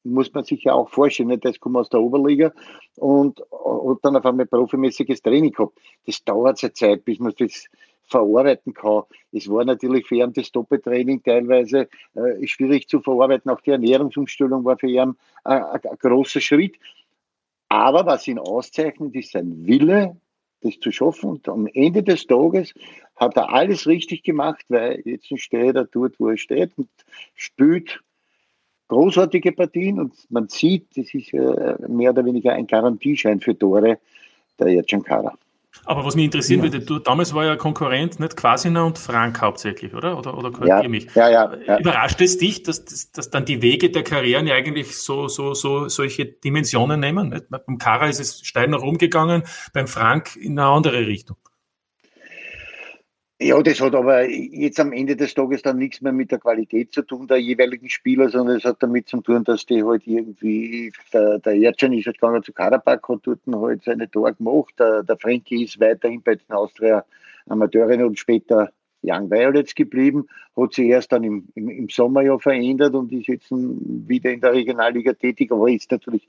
[0.04, 1.44] muss man sich ja auch vorstellen, nicht?
[1.44, 2.52] das kommt aus der Oberliga
[2.96, 5.78] und hat dann auf einmal profimäßiges Training gehabt.
[6.06, 7.68] Das dauert seine Zeit, bis man das
[8.06, 9.02] verarbeiten kann.
[9.32, 13.50] Es war natürlich für ihn das Doppeltraining teilweise äh, schwierig zu verarbeiten.
[13.50, 16.76] Auch die Ernährungsumstellung war für ihn äh, ein, ein großer Schritt.
[17.68, 20.16] Aber was ihn auszeichnet, ist sein Wille,
[20.60, 21.30] das zu schaffen.
[21.30, 22.74] Und am Ende des Tages
[23.16, 26.88] hat er alles richtig gemacht, weil jetzt steht er dort, wo er steht und
[27.34, 28.03] spielt
[28.94, 33.98] großartige Partien und man sieht, das ist äh, mehr oder weniger ein Garantieschein für Tore
[34.58, 35.34] der Yachankara.
[35.86, 36.72] Aber was mich interessieren ja.
[36.72, 40.16] würde, du, damals war ja Konkurrent nicht Quasina und Frank hauptsächlich, oder?
[40.16, 41.14] Oder, oder korrigiere ja, mich?
[41.14, 41.78] Ja, ja, ja.
[41.78, 45.52] Überrascht es dich, dass, dass, dass dann die Wege der Karrieren ja eigentlich so, so,
[45.52, 47.30] so solche Dimensionen nehmen?
[47.30, 47.46] Nicht?
[47.50, 51.36] Beim Kara ist es steil nach oben gegangen, beim Frank in eine andere Richtung.
[53.44, 56.94] Ja, das hat aber jetzt am Ende des Tages dann nichts mehr mit der Qualität
[56.94, 60.90] zu tun der jeweiligen Spieler, sondern es hat damit zu tun, dass die halt irgendwie,
[61.12, 65.02] der, der Erdschein ist halt gegangen zu Karabakh, hat dort halt seine Tore gemacht, der,
[65.02, 67.04] der Frankie ist weiterhin bei den Austria
[67.46, 70.26] Amateuren und später Young Violets geblieben,
[70.56, 74.40] hat sich erst dann im, im, im Sommer ja verändert und ist jetzt wieder in
[74.40, 76.26] der Regionalliga tätig, aber ist natürlich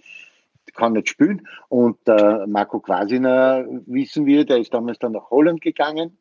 [0.73, 1.47] kann nicht spielen.
[1.69, 6.17] Und äh, Marco Quasina, wissen wir, der ist damals dann nach Holland gegangen,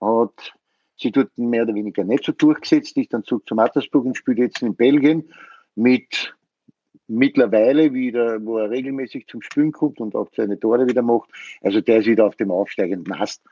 [0.00, 0.52] hat
[0.96, 4.38] sich dort mehr oder weniger nicht so durchgesetzt, ist dann zurück zum Mattersburg und spielt
[4.38, 5.32] jetzt in Belgien
[5.74, 6.34] mit
[7.10, 11.30] mittlerweile wieder, wo er regelmäßig zum Spielen kommt und auch seine Tore wieder macht.
[11.60, 13.42] Also der ist wieder auf dem aufsteigenden Ast.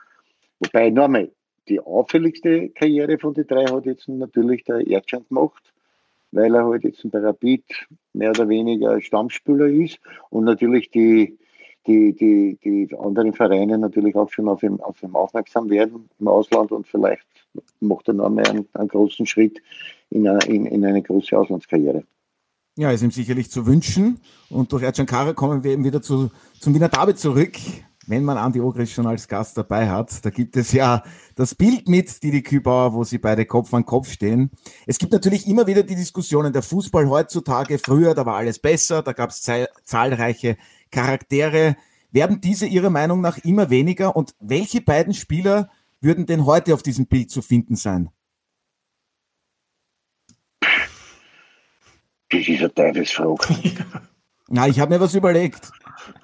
[0.59, 1.31] Wobei nochmal,
[1.67, 5.73] die auffälligste Karriere von den drei hat jetzt natürlich der Erdschand gemacht,
[6.31, 7.63] weil er halt jetzt bei Rapid
[8.13, 11.37] mehr oder weniger Stammspieler ist und natürlich die
[11.87, 16.27] die, die, die anderen Vereine natürlich auch schon auf ihn, auf ihn aufmerksam werden im
[16.27, 17.25] Ausland und vielleicht
[17.79, 19.61] macht er noch einmal einen, einen großen Schritt
[20.09, 22.03] in eine, in, in eine große Auslandskarriere.
[22.77, 24.21] Ja, ist ihm sicherlich zu wünschen.
[24.49, 27.57] Und durch Ercankara kommen wir eben wieder zu, zum Wiener Derby zurück.
[28.09, 31.03] Wenn man Andi Ogris schon als Gast dabei hat, da gibt es ja
[31.35, 34.49] das Bild mit Didi Kübauer, wo sie beide Kopf an Kopf stehen.
[34.87, 39.03] Es gibt natürlich immer wieder die Diskussionen, der Fußball heutzutage, früher, da war alles besser,
[39.03, 39.47] da gab es
[39.83, 40.57] zahlreiche
[40.89, 41.75] Charaktere.
[42.09, 44.15] Werden diese Ihrer Meinung nach immer weniger?
[44.15, 45.69] Und welche beiden Spieler
[46.01, 48.09] würden denn heute auf diesem Bild zu finden sein?
[52.29, 53.53] Das ist eine Teufelsfrage.
[54.49, 55.71] Na, ich habe mir was überlegt.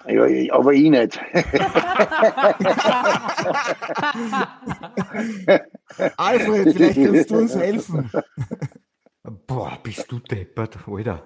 [0.08, 1.20] Ja, aber ich nicht.
[6.18, 8.12] Alfred, vielleicht kannst du uns helfen.
[9.48, 11.24] Boah, bist du deppert, Alter.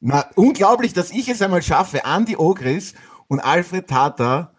[0.00, 2.94] Na, unglaublich, dass ich es einmal schaffe, Andy Ogris
[3.26, 4.54] und Alfred Tata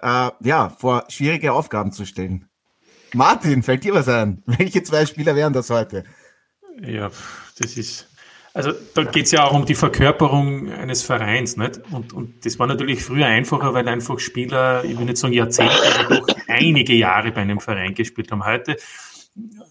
[0.00, 2.48] äh, ja, vor schwierige Aufgaben zu stellen.
[3.14, 4.42] Martin, fällt dir was ein?
[4.46, 6.04] Welche zwei Spieler wären das heute?
[6.80, 7.10] Ja,
[7.58, 8.08] das ist
[8.54, 11.80] Also da geht es ja auch um die Verkörperung eines Vereins, nicht?
[11.90, 15.74] Und, und das war natürlich früher einfacher, weil einfach Spieler, ich will nicht sagen Jahrzehnte,
[15.98, 18.44] aber doch einige Jahre bei einem Verein gespielt haben.
[18.44, 18.76] Heute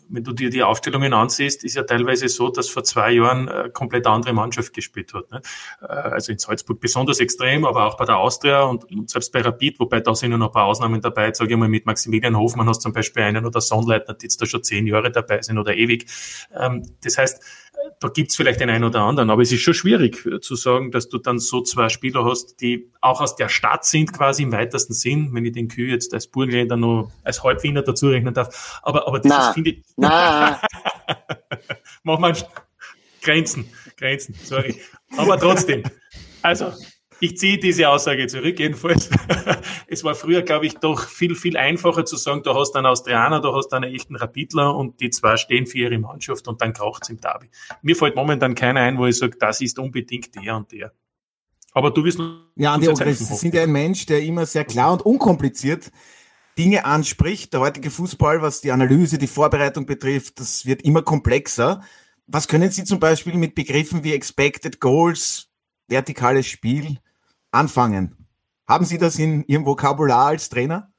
[0.09, 3.69] wenn du dir die Aufstellungen ansiehst, ist ja teilweise so, dass vor zwei Jahren eine
[3.69, 5.31] komplett andere Mannschaft gespielt hat.
[5.31, 5.41] Ne?
[5.79, 9.99] Also in Salzburg besonders extrem, aber auch bei der Austria und, selbst bei Rapid, wobei
[9.99, 11.31] da sind ja noch ein paar Ausnahmen dabei.
[11.33, 14.41] Sage ich mal, mit Maximilian Hofmann hast du zum Beispiel einen oder Sonnleitner, die jetzt
[14.41, 16.07] da schon zehn Jahre dabei sind oder ewig.
[16.57, 17.41] Ähm, das heißt,
[17.99, 21.09] da gibt's vielleicht den einen oder anderen, aber es ist schon schwierig zu sagen, dass
[21.09, 24.93] du dann so zwei Spieler hast, die auch aus der Stadt sind, quasi im weitesten
[24.93, 28.79] Sinn, wenn ich den Kühe jetzt als Burgenländer noch als Halbwiener dazu rechnen darf.
[28.83, 29.83] Aber, aber das finde ich.
[29.97, 30.59] Mach
[32.19, 32.35] mal
[33.21, 34.75] Grenzen, Grenzen, sorry.
[35.17, 35.83] Aber trotzdem.
[36.41, 36.73] Also,
[37.21, 39.09] ich ziehe diese Aussage zurück, jedenfalls.
[39.87, 43.39] es war früher, glaube ich, doch viel, viel einfacher zu sagen, du hast einen Austrianer,
[43.39, 47.09] du hast einen echten Rapidler und die zwei stehen für ihre Mannschaft und dann kracht's
[47.09, 47.49] im Derby.
[47.83, 50.91] Mir fällt momentan keiner ein, wo ich sage, das ist unbedingt der und der.
[51.73, 52.19] Aber du wirst
[52.55, 55.91] Ja, Andi Sie sind ja ein Mensch, der immer sehr klar und unkompliziert
[56.57, 57.53] Dinge anspricht.
[57.53, 61.81] Der heutige Fußball, was die Analyse, die Vorbereitung betrifft, das wird immer komplexer.
[62.27, 65.49] Was können Sie zum Beispiel mit Begriffen wie Expected Goals,
[65.87, 66.97] vertikales Spiel,
[67.51, 68.27] anfangen.
[68.67, 70.91] Haben Sie das in Ihrem Vokabular als Trainer?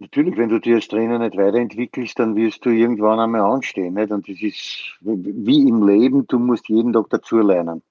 [0.00, 3.94] Natürlich, wenn du dich als Trainer nicht weiterentwickelst, dann wirst du irgendwann einmal anstehen.
[3.94, 4.12] Nicht?
[4.12, 7.82] Und das ist wie im Leben, du musst jeden Tag dazulernen.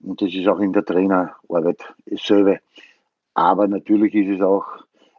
[0.00, 2.60] Und das ist auch in der Trainerarbeit dasselbe.
[3.34, 4.64] Aber natürlich ist es auch,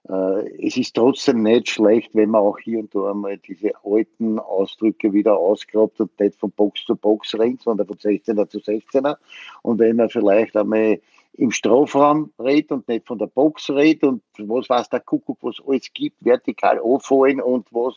[0.09, 5.11] es ist trotzdem nicht schlecht, wenn man auch hier und da einmal diese alten Ausdrücke
[5.11, 9.17] wieder ausgrabt und nicht von Box zu Box rennt, sondern von 16er zu 16er.
[9.63, 11.01] Und wenn man vielleicht einmal
[11.33, 15.57] im Strafraum redet und nicht von der Box redet und was weiß der Kuckuck, was
[15.67, 17.95] alles gibt, vertikal auffallen und was.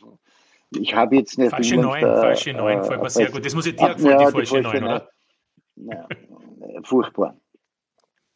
[0.79, 1.51] Ich habe jetzt nicht.
[1.51, 3.45] Falsche Neun, falsche Neun, äh, mir sehr gut.
[3.45, 5.09] Das muss ich dir gefallen, die falsche Neun, oder?
[5.77, 6.09] Ja,
[6.83, 7.37] furchtbar.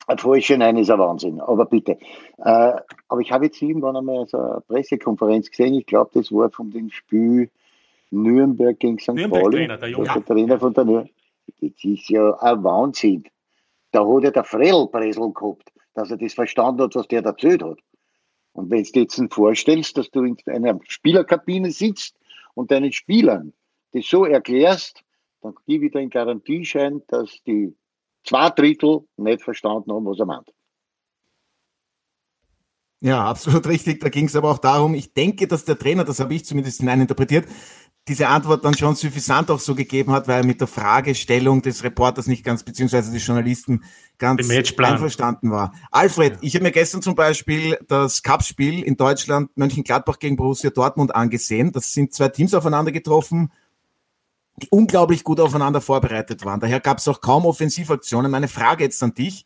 [0.06, 1.92] Ein falscher Nein ist ein Wahnsinn, aber bitte.
[2.38, 2.72] Äh,
[3.08, 6.70] aber ich habe jetzt irgendwann einmal so eine Pressekonferenz gesehen, ich glaube, das war von
[6.70, 7.50] dem Spiel
[8.10, 9.08] Nürnberg gegen St.
[9.08, 9.56] Nürnberg Pauli.
[9.58, 10.08] Trainer, der, Junge.
[10.12, 11.10] der Trainer von der Nürnberg.
[11.60, 13.24] Das ist ja ein Wahnsinn.
[13.92, 17.62] Da hat ja der Frell Bresel gehabt, dass er das verstanden hat, was der erzählt
[17.62, 17.78] hat.
[18.52, 22.16] Und wenn du dir jetzt vorstellst, dass du in einer Spielerkabine sitzt
[22.54, 23.52] und deinen Spielern
[23.92, 25.02] das so erklärst,
[25.42, 27.74] dann gebe ich dir einen Garantieschein, dass die
[28.24, 30.50] zwei Drittel nicht verstanden haben, was er meint.
[33.00, 34.00] Ja, absolut richtig.
[34.00, 36.80] Da ging es aber auch darum, ich denke, dass der Trainer, das habe ich zumindest
[36.80, 37.46] hineininterpretiert,
[38.08, 41.84] diese Antwort dann schon suffisant auch so gegeben hat, weil er mit der Fragestellung des
[41.84, 43.82] Reporters nicht ganz, beziehungsweise des Journalisten
[44.18, 45.74] ganz einverstanden war.
[45.90, 46.38] Alfred, ja.
[46.42, 51.72] ich habe mir gestern zum Beispiel das Cup-Spiel in Deutschland Mönchengladbach gegen Borussia Dortmund angesehen.
[51.72, 53.50] Das sind zwei Teams aufeinander getroffen,
[54.56, 56.60] die unglaublich gut aufeinander vorbereitet waren.
[56.60, 58.30] Daher gab es auch kaum Offensivaktionen.
[58.30, 59.44] Meine Frage jetzt an dich.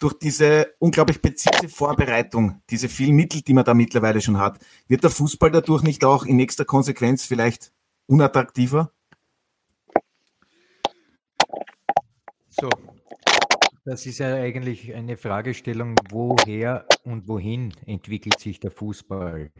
[0.00, 5.02] Durch diese unglaublich präzise Vorbereitung, diese vielen Mittel, die man da mittlerweile schon hat, wird
[5.02, 7.72] der Fußball dadurch nicht auch in nächster Konsequenz vielleicht
[8.06, 8.92] unattraktiver?
[12.48, 12.68] So,
[13.84, 19.50] das ist ja eigentlich eine Fragestellung, woher und wohin entwickelt sich der Fußball?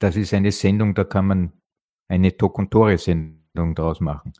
[0.00, 1.52] Das ist eine Sendung, da kann man
[2.08, 4.32] eine Tok- und Tore-Sendung draus machen.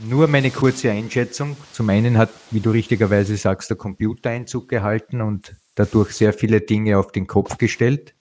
[0.00, 1.56] Nur meine kurze Einschätzung.
[1.72, 6.60] Zum einen hat, wie du richtigerweise sagst, der Computer Einzug gehalten und dadurch sehr viele
[6.60, 8.14] Dinge auf den Kopf gestellt,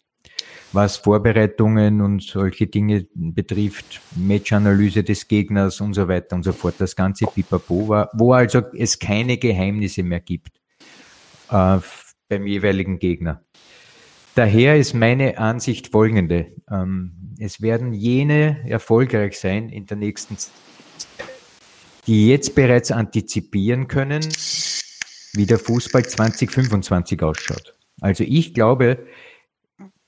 [0.73, 6.75] was Vorbereitungen und solche Dinge betrifft, Matchanalyse des Gegners und so weiter und so fort.
[6.79, 10.59] Das ganze Pipapo war, wo also es keine Geheimnisse mehr gibt
[11.51, 11.77] äh,
[12.27, 13.43] beim jeweiligen Gegner.
[14.37, 16.53] Daher ist meine Ansicht folgende.
[16.69, 20.53] Ähm, es werden jene erfolgreich sein in der nächsten Zeit,
[22.05, 24.21] die jetzt bereits antizipieren können,
[25.33, 27.75] wie der Fußball 2025 ausschaut.
[27.99, 29.07] Also ich glaube,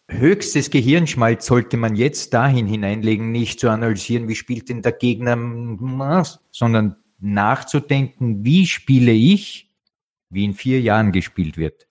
[0.08, 6.24] höchstes Gehirnschmalz sollte man jetzt dahin hineinlegen, nicht zu analysieren, wie spielt denn der Gegner,
[6.52, 9.72] sondern nachzudenken, wie spiele ich,
[10.30, 11.89] wie in vier Jahren gespielt wird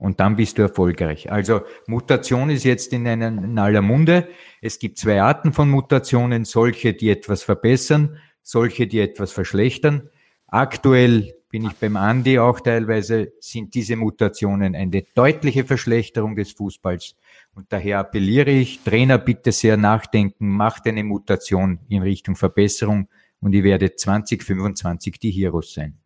[0.00, 1.30] und dann bist du erfolgreich.
[1.30, 4.28] Also Mutation ist jetzt in, einen, in aller Munde.
[4.62, 10.08] Es gibt zwei Arten von Mutationen, solche, die etwas verbessern, solche, die etwas verschlechtern.
[10.46, 17.16] Aktuell bin ich beim Andi auch teilweise, sind diese Mutationen eine deutliche Verschlechterung des Fußballs.
[17.54, 23.08] Und daher appelliere ich, Trainer bitte sehr nachdenken, macht eine Mutation in Richtung Verbesserung
[23.40, 25.98] und ihr werdet 2025 die Heroes sein.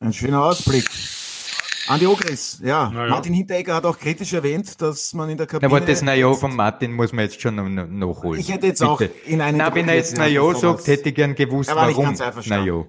[0.00, 0.88] Ein schöner Ausblick.
[1.88, 2.92] Andi Ogris, ja.
[2.92, 3.06] ja.
[3.08, 5.70] Martin Hinteregger hat auch kritisch erwähnt, dass man in der Kabine...
[5.70, 7.54] Aber das Naja von Martin muss man jetzt schon
[7.98, 8.38] nachholen.
[8.38, 8.90] Ich hätte jetzt Bitte.
[8.90, 9.58] auch in einem...
[9.58, 12.14] Na, wenn er jetzt Naja sagt, hätte ich gern gewusst, warum
[12.46, 12.84] Naja.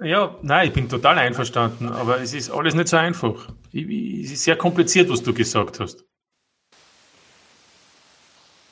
[0.00, 3.48] Ja, nein, ich bin total einverstanden, aber es ist alles nicht so einfach.
[3.72, 6.04] Es ist sehr kompliziert, was du gesagt hast.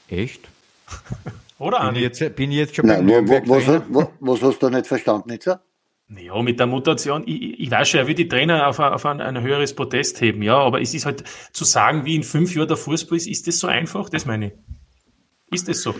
[0.08, 0.48] Echt?
[1.58, 2.00] Oder, Andi?
[2.00, 4.86] Bin ich jetzt, bin ich jetzt schon Nein, wo, wo, was, was, hast du nicht
[4.86, 5.48] verstanden jetzt?
[6.18, 9.06] Ja, mit der Mutation, ich, ich weiß schon, er will die Trainer auf, ein, auf
[9.06, 12.54] ein, ein, höheres Podest heben, ja, aber es ist halt zu sagen, wie in fünf
[12.54, 14.10] Jahren der Fußball ist, ist das so einfach?
[14.10, 14.52] Das meine ich.
[15.50, 15.94] Ist das so?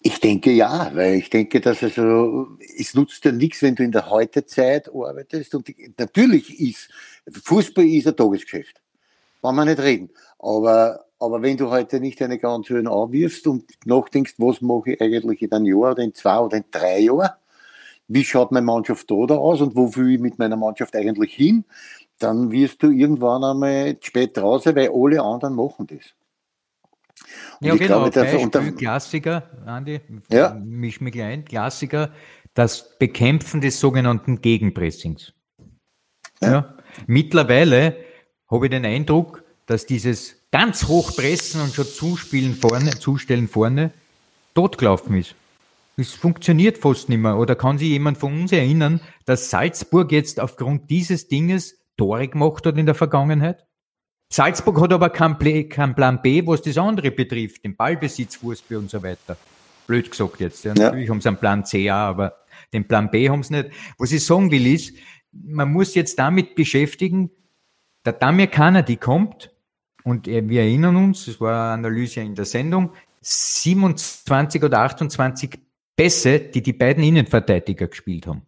[0.00, 3.92] Ich denke ja, weil ich denke, dass also, es nutzt ja nichts, wenn du in
[3.92, 5.68] der Heutezeit arbeitest und
[5.98, 6.88] natürlich ist,
[7.42, 8.80] Fußball ist ein Tagesgeschäft.
[9.42, 10.10] Wollen wir nicht reden.
[10.38, 15.00] Aber, aber wenn du heute nicht eine ganz Höhen anwirfst und nachdenkst, was mache ich
[15.00, 17.30] eigentlich in einem Jahr oder in zwei oder in drei Jahren,
[18.08, 21.64] wie schaut meine Mannschaft da, aus und wo will ich mit meiner Mannschaft eigentlich hin,
[22.18, 26.14] dann wirst du irgendwann einmal spät draußen, weil alle anderen machen das.
[27.60, 28.72] Und ja, genau, glaube, Beispiel, unter...
[28.72, 30.00] Klassiker, Andi,
[30.30, 30.54] ja.
[30.54, 32.10] misch mich ein, Klassiker,
[32.54, 35.32] das Bekämpfen des sogenannten Gegenpressings.
[36.40, 36.50] Ja.
[36.50, 36.74] ja.
[37.06, 37.96] Mittlerweile
[38.48, 43.92] habe ich den Eindruck, dass dieses ganz hochpressen und schon zuspielen vorne, zustellen vorne,
[44.54, 45.34] totgelaufen ist.
[45.96, 47.38] Es funktioniert fast nicht mehr.
[47.38, 52.66] Oder kann sich jemand von uns erinnern, dass Salzburg jetzt aufgrund dieses Dinges Tore gemacht
[52.66, 53.66] hat in der Vergangenheit?
[54.30, 58.90] Salzburg hat aber keinen, kein Plan B, was das andere betrifft, den Ballbesitz, Fußball und
[58.90, 59.36] so weiter.
[59.86, 60.64] Blöd gesagt jetzt.
[60.64, 60.74] Ja.
[60.74, 60.86] ja.
[60.86, 62.36] Natürlich haben sie einen Plan C auch, aber
[62.72, 63.70] den Plan B haben sie nicht.
[63.98, 64.94] Was ich sagen will ist,
[65.32, 67.30] man muss jetzt damit beschäftigen,
[68.04, 69.52] der Damir Kanadi kommt
[70.02, 75.58] und wir erinnern uns, das war eine Analyse in der Sendung, 27 oder 28
[75.96, 78.42] Pässe, die die beiden Innenverteidiger gespielt haben.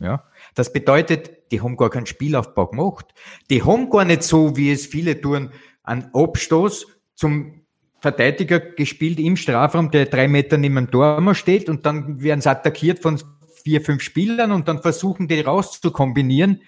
[0.00, 0.24] Ja,
[0.54, 3.06] das bedeutet, die haben gar keinen Spielaufbau gemacht.
[3.50, 5.50] Die haben gar nicht so, wie es viele tun,
[5.82, 7.62] einen Abstoß zum
[8.00, 12.50] Verteidiger gespielt im Strafraum, der drei Meter neben dem Tor steht und dann werden sie
[12.50, 13.20] attackiert von
[13.64, 16.62] vier, fünf Spielern und dann versuchen die rauszukombinieren.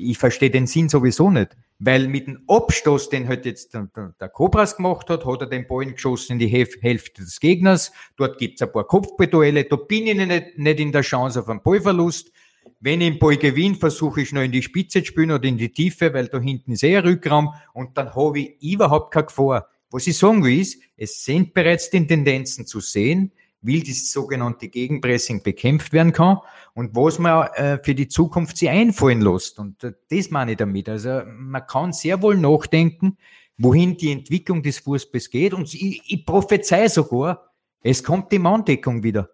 [0.00, 1.56] Ich verstehe den Sinn sowieso nicht.
[1.80, 5.86] Weil mit dem Abstoß, den halt jetzt der, Cobras gemacht hat, hat er den Ball
[5.86, 7.92] geschossen in die Hälfte des Gegners.
[8.16, 9.64] Dort gibt's ein paar Kopfbeduelle.
[9.64, 12.32] Da bin ich nicht, nicht in der Chance auf einen Ballverlust.
[12.80, 15.58] Wenn ich den Ball gewinne, versuche ich noch in die Spitze zu spielen oder in
[15.58, 19.26] die Tiefe, weil da hinten ist eh ein Rückraum und dann habe ich überhaupt keine
[19.26, 19.68] Gefahr.
[19.90, 24.68] Was ich sagen will, ist, es sind bereits die Tendenzen zu sehen, wie das sogenannte
[24.68, 26.38] Gegenpressing bekämpft werden kann
[26.74, 29.58] und was man äh, für die Zukunft sich einfallen lässt.
[29.58, 30.88] Und äh, das meine ich damit.
[30.88, 33.16] Also man kann sehr wohl nachdenken,
[33.56, 35.54] wohin die Entwicklung des Fußballs geht.
[35.54, 37.50] Und ich, ich prophezei sogar,
[37.82, 39.30] es kommt die Manndeckung wieder.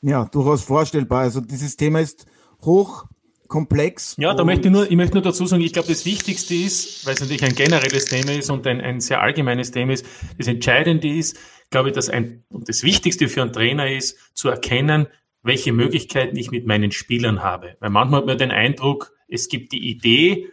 [0.00, 1.20] Ja, durchaus vorstellbar.
[1.20, 2.26] Also dieses Thema ist
[2.62, 3.06] hoch
[3.46, 4.16] komplex.
[4.18, 7.06] Ja, da möchte ich nur, ich möchte nur dazu sagen, ich glaube, das Wichtigste ist,
[7.06, 10.06] weil es natürlich ein generelles Thema ist und ein, ein sehr allgemeines Thema ist,
[10.38, 11.38] das Entscheidende ist,
[11.72, 15.08] glaube ich, dass ein, und das Wichtigste für einen Trainer ist, zu erkennen,
[15.42, 17.76] welche Möglichkeiten ich mit meinen Spielern habe.
[17.80, 20.48] Weil manchmal hat man den Eindruck, es gibt die Idee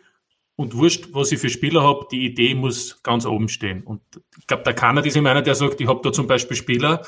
[0.56, 3.84] und wurscht, was ich für Spieler habe, die Idee muss ganz oben stehen.
[3.84, 4.02] Und
[4.40, 7.04] ich glaube, der Kanner ist immer einer, der sagt, ich habe da zum Beispiel Spieler,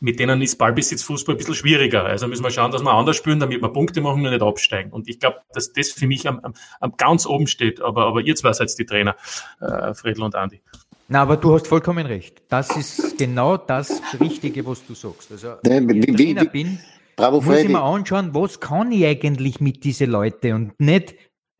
[0.00, 2.04] mit denen ist Ballbesitzfußball ein bisschen schwieriger.
[2.04, 4.90] Also müssen wir schauen, dass wir anders spielen, damit wir Punkte machen und nicht absteigen.
[4.90, 7.80] Und ich glaube, dass das für mich am, am, am, ganz oben steht.
[7.80, 9.14] Aber, aber ihr zwei seid die Trainer,
[9.60, 10.60] äh, Fredl und Andi.
[11.08, 12.42] Na, aber du hast vollkommen recht.
[12.48, 15.30] Das ist genau das Richtige, was du sagst.
[15.32, 16.78] Also, wenn ich Trainer bin,
[17.16, 17.64] Bravo, muss Freddy.
[17.64, 21.14] ich mir anschauen, was kann ich eigentlich mit diesen Leuten und nicht,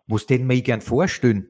[0.07, 1.49] was denen mir gern vorstellen.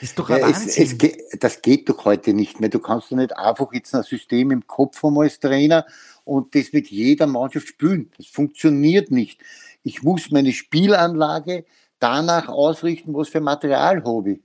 [0.00, 0.48] Das ist doch ein ja.
[0.48, 0.96] Es, es,
[1.38, 2.70] das geht doch heute nicht mehr.
[2.70, 5.86] Du kannst doch nicht einfach jetzt ein System im Kopf haben als Trainer
[6.24, 8.10] und das mit jeder Mannschaft spielen.
[8.16, 9.40] Das funktioniert nicht.
[9.82, 11.64] Ich muss meine Spielanlage
[11.98, 14.40] danach ausrichten, was für Material habe ich.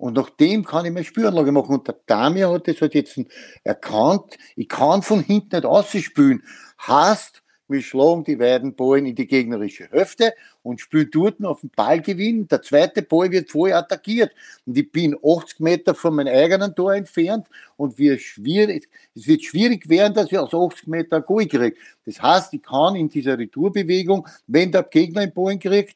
[0.00, 1.74] Und nach dem kann ich meine Spüranlage machen.
[1.74, 3.20] Und der Damir hat das halt jetzt
[3.64, 4.38] erkannt.
[4.56, 6.42] Ich kann von hinten nicht ausspülen.
[6.86, 10.32] Heißt, wir schlagen die beiden Ballen in die gegnerische Hälfte
[10.62, 12.48] und spielen dort auf den Ballgewinn.
[12.48, 14.32] Der zweite Ball wird vorher attackiert.
[14.64, 17.46] Und ich bin 80 Meter von meinem eigenen Tor entfernt
[17.76, 21.76] und wir schwierig, es wird schwierig werden, dass ich aus 80 Meter ein Goal kriege.
[22.06, 25.94] Das heißt, ich kann in dieser Retourbewegung, wenn der Gegner einen Ball kriegt,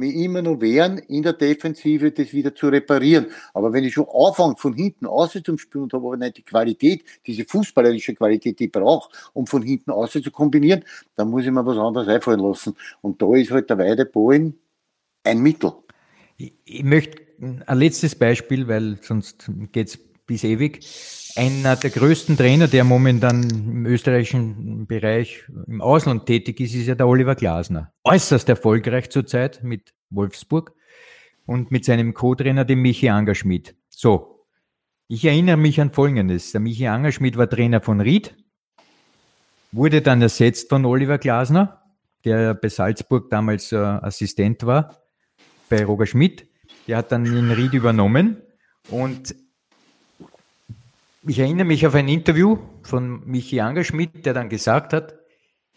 [0.00, 3.26] mir immer noch wehren, in der Defensive das wieder zu reparieren.
[3.54, 6.42] Aber wenn ich schon anfange, von hinten aus zu spielen und habe aber nicht die
[6.42, 10.84] Qualität, diese fußballerische Qualität, die ich brauche, um von hinten aus zu kombinieren,
[11.14, 12.74] dann muss ich mir was anderes einfallen lassen.
[13.00, 14.58] Und da ist halt der Weideballen
[15.22, 15.72] ein Mittel.
[16.36, 17.22] Ich möchte
[17.66, 19.98] ein letztes Beispiel, weil sonst geht es
[20.30, 20.86] bis ewig.
[21.34, 26.94] Einer der größten Trainer, der momentan im österreichischen Bereich im Ausland tätig ist, ist ja
[26.94, 27.92] der Oliver Glasner.
[28.04, 30.72] Äußerst erfolgreich zurzeit mit Wolfsburg.
[31.46, 33.74] und mit seinem Co-Trainer, dem Michi Angerschmidt.
[33.88, 34.46] So,
[35.08, 36.52] ich erinnere mich an Folgendes.
[36.52, 38.36] Der Michi Angerschmidt war Trainer von Ried,
[39.72, 41.82] wurde dann ersetzt von Oliver Glasner,
[42.24, 44.96] der bei Salzburg damals äh, Assistent war,
[45.68, 46.46] bei Roger Schmidt.
[46.86, 48.36] Der hat dann in Ried übernommen
[48.90, 49.34] und
[51.26, 55.14] ich erinnere mich auf ein Interview von Michi Angerschmidt, der dann gesagt hat,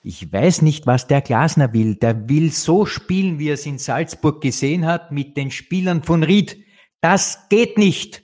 [0.02, 1.96] ich weiß nicht, was der Glasner will.
[1.96, 6.24] Der will so spielen, wie er es in Salzburg gesehen hat, mit den Spielern von
[6.24, 6.58] Ried.
[7.00, 8.24] Das geht nicht.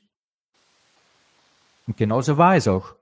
[1.88, 2.96] Und genauso war es auch.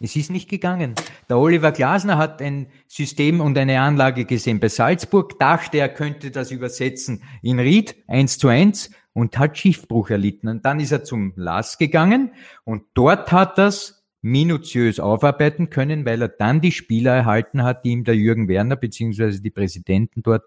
[0.00, 0.94] Es ist nicht gegangen.
[1.28, 6.30] Der Oliver Glasner hat ein System und eine Anlage gesehen bei Salzburg, dachte, er könnte
[6.30, 10.48] das übersetzen in Ried, eins zu eins, und hat Schiffbruch erlitten.
[10.48, 12.32] Und dann ist er zum LAS gegangen
[12.64, 17.90] und dort hat das minutiös aufarbeiten können, weil er dann die Spieler erhalten hat, die
[17.90, 20.44] ihm der Jürgen Werner beziehungsweise die Präsidenten dort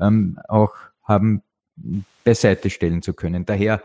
[0.00, 1.42] ähm, auch haben
[2.24, 3.46] beiseite stellen zu können.
[3.46, 3.82] Daher,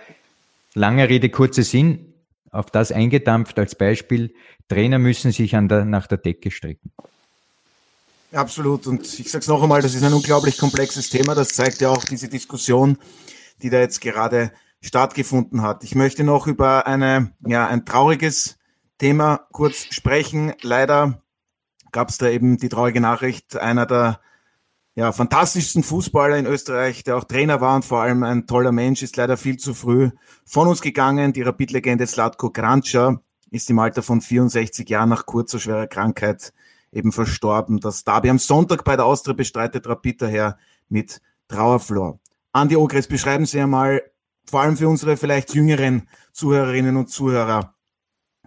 [0.74, 2.14] lange Rede, kurzer Sinn,
[2.52, 4.34] auf das eingedampft als Beispiel,
[4.70, 6.92] Trainer müssen sich an der, nach der Decke strecken.
[8.32, 8.88] Absolut.
[8.88, 11.36] Und ich sage es noch einmal, das ist ein unglaublich komplexes Thema.
[11.36, 12.98] Das zeigt ja auch diese Diskussion,
[13.64, 14.52] die da jetzt gerade
[14.82, 15.84] stattgefunden hat.
[15.84, 18.60] Ich möchte noch über eine, ja, ein trauriges
[18.98, 20.54] Thema kurz sprechen.
[20.62, 21.22] Leider
[21.92, 24.20] gab es da eben die traurige Nachricht, einer der
[24.96, 29.02] ja, fantastischsten Fußballer in Österreich, der auch Trainer war und vor allem ein toller Mensch,
[29.02, 30.12] ist leider viel zu früh
[30.46, 31.34] von uns gegangen.
[31.34, 36.54] Die Rapid-Legende Slatko Granca ist im Alter von 64 Jahren nach kurzer schwerer Krankheit
[36.92, 37.80] eben verstorben.
[37.80, 40.58] Das Derby am Sonntag bei der Austria bestreitet Rapid daher
[40.90, 42.20] mit Trauerflor.
[42.56, 44.04] Andi Ogres, beschreiben Sie einmal,
[44.46, 47.74] vor allem für unsere vielleicht jüngeren Zuhörerinnen und Zuhörer,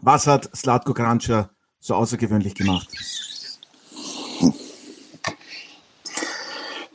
[0.01, 1.51] was hat Slatko Kranča
[1.81, 2.89] so außergewöhnlich gemacht?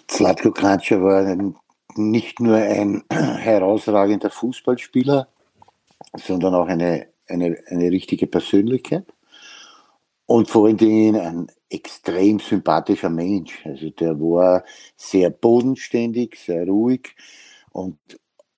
[0.09, 1.53] Slatko Kranča war
[1.95, 5.27] nicht nur ein herausragender Fußballspieler,
[6.15, 9.05] sondern auch eine, eine, eine richtige Persönlichkeit
[10.27, 13.65] und vor allen Dingen ein extrem sympathischer Mensch.
[13.65, 14.63] Also der war
[14.95, 17.15] sehr bodenständig, sehr ruhig
[17.71, 17.97] und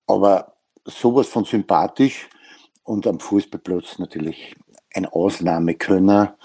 [0.07, 0.53] aber
[0.85, 2.27] sowas von sympathisch,
[2.83, 4.55] und am Fußballplatz natürlich
[4.93, 6.37] ein Ausnahmekönner.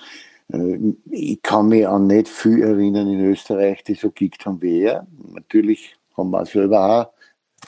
[0.53, 0.79] Äh,
[1.11, 5.07] ich kann mich an nicht viel erinnern in Österreich, die so gekickt haben wie er.
[5.33, 7.13] Natürlich haben wir selber auch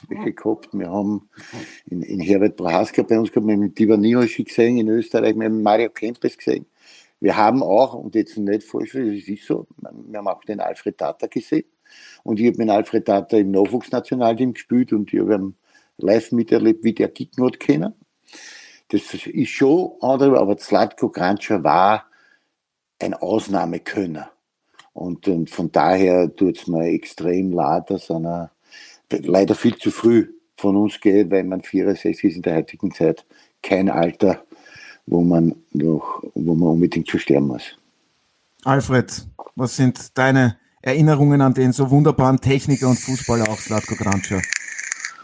[0.09, 0.69] welche gehabt.
[0.73, 1.29] Wir haben
[1.87, 5.47] in, in Herbert Brahaska bei uns gehabt, wir haben den Divanihoshi gesehen in Österreich, wir
[5.47, 6.67] haben Mario Kempes gesehen.
[7.21, 10.97] Wir haben auch, und jetzt nicht falsch, es ist so, wir haben auch den Alfred
[10.97, 11.66] Tata gesehen.
[12.23, 15.53] Und ich habe mit Alfred Tata im Nachwuchsnationalteam gespielt und ich habe
[15.99, 17.95] live miterlebt, wie der kicken hat können.
[18.89, 22.07] Das ist schon andere, aber Zlatko Kranča war
[22.99, 24.31] ein Ausnahmekönner.
[24.93, 28.51] Und, und von daher tut es mir extrem leid, dass einer
[29.11, 33.25] leider viel zu früh von uns geht, weil man 64 ist in der heutigen Zeit
[33.62, 34.45] kein Alter,
[35.11, 37.77] wo man noch, wo man unbedingt zu sterben muss.
[38.65, 44.41] Alfred, was sind deine Erinnerungen an den so wunderbaren Techniker und Fußballer auch Slatko Kranča?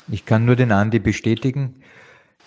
[0.08, 1.76] Ich kann nur den Andi bestätigen.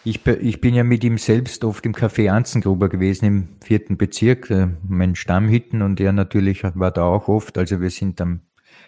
[0.03, 4.49] Ich, ich bin ja mit ihm selbst oft im Café Anzengruber gewesen im vierten Bezirk,
[4.49, 7.57] äh, mein Stammhütten und er natürlich war da auch oft.
[7.57, 8.41] Also wir sind am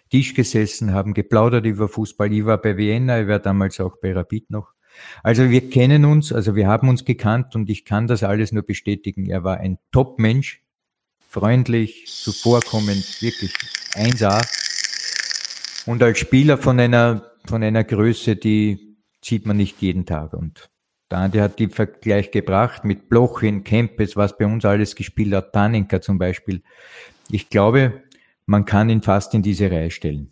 [0.09, 2.31] Tisch gesessen, haben geplaudert über Fußball.
[2.31, 4.73] Ich war bei Vienna, ich war damals auch bei Rapid noch.
[5.23, 8.63] Also wir kennen uns, also wir haben uns gekannt und ich kann das alles nur
[8.63, 9.29] bestätigen.
[9.29, 10.63] Er war ein Top-Mensch,
[11.29, 13.53] freundlich, zuvorkommend, wirklich
[13.93, 14.41] 1A.
[15.85, 20.33] Und als Spieler von einer, von einer Größe, die sieht man nicht jeden Tag.
[20.33, 20.69] Und
[21.09, 25.53] der Andi hat die Vergleich gebracht mit Blochin, Kempes, was bei uns alles gespielt hat,
[25.53, 26.61] Taninka zum Beispiel.
[27.29, 28.03] Ich glaube,
[28.45, 30.31] man kann ihn fast in diese Reihe stellen.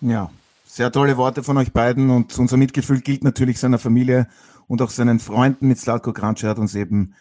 [0.00, 0.30] Ja,
[0.66, 4.28] sehr tolle Worte von euch beiden und unser Mitgefühl gilt natürlich seiner Familie
[4.66, 7.14] und auch seinen Freunden mit Slatko Kranče hat uns eben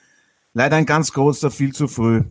[0.54, 2.24] leider ein ganz großer viel zu früh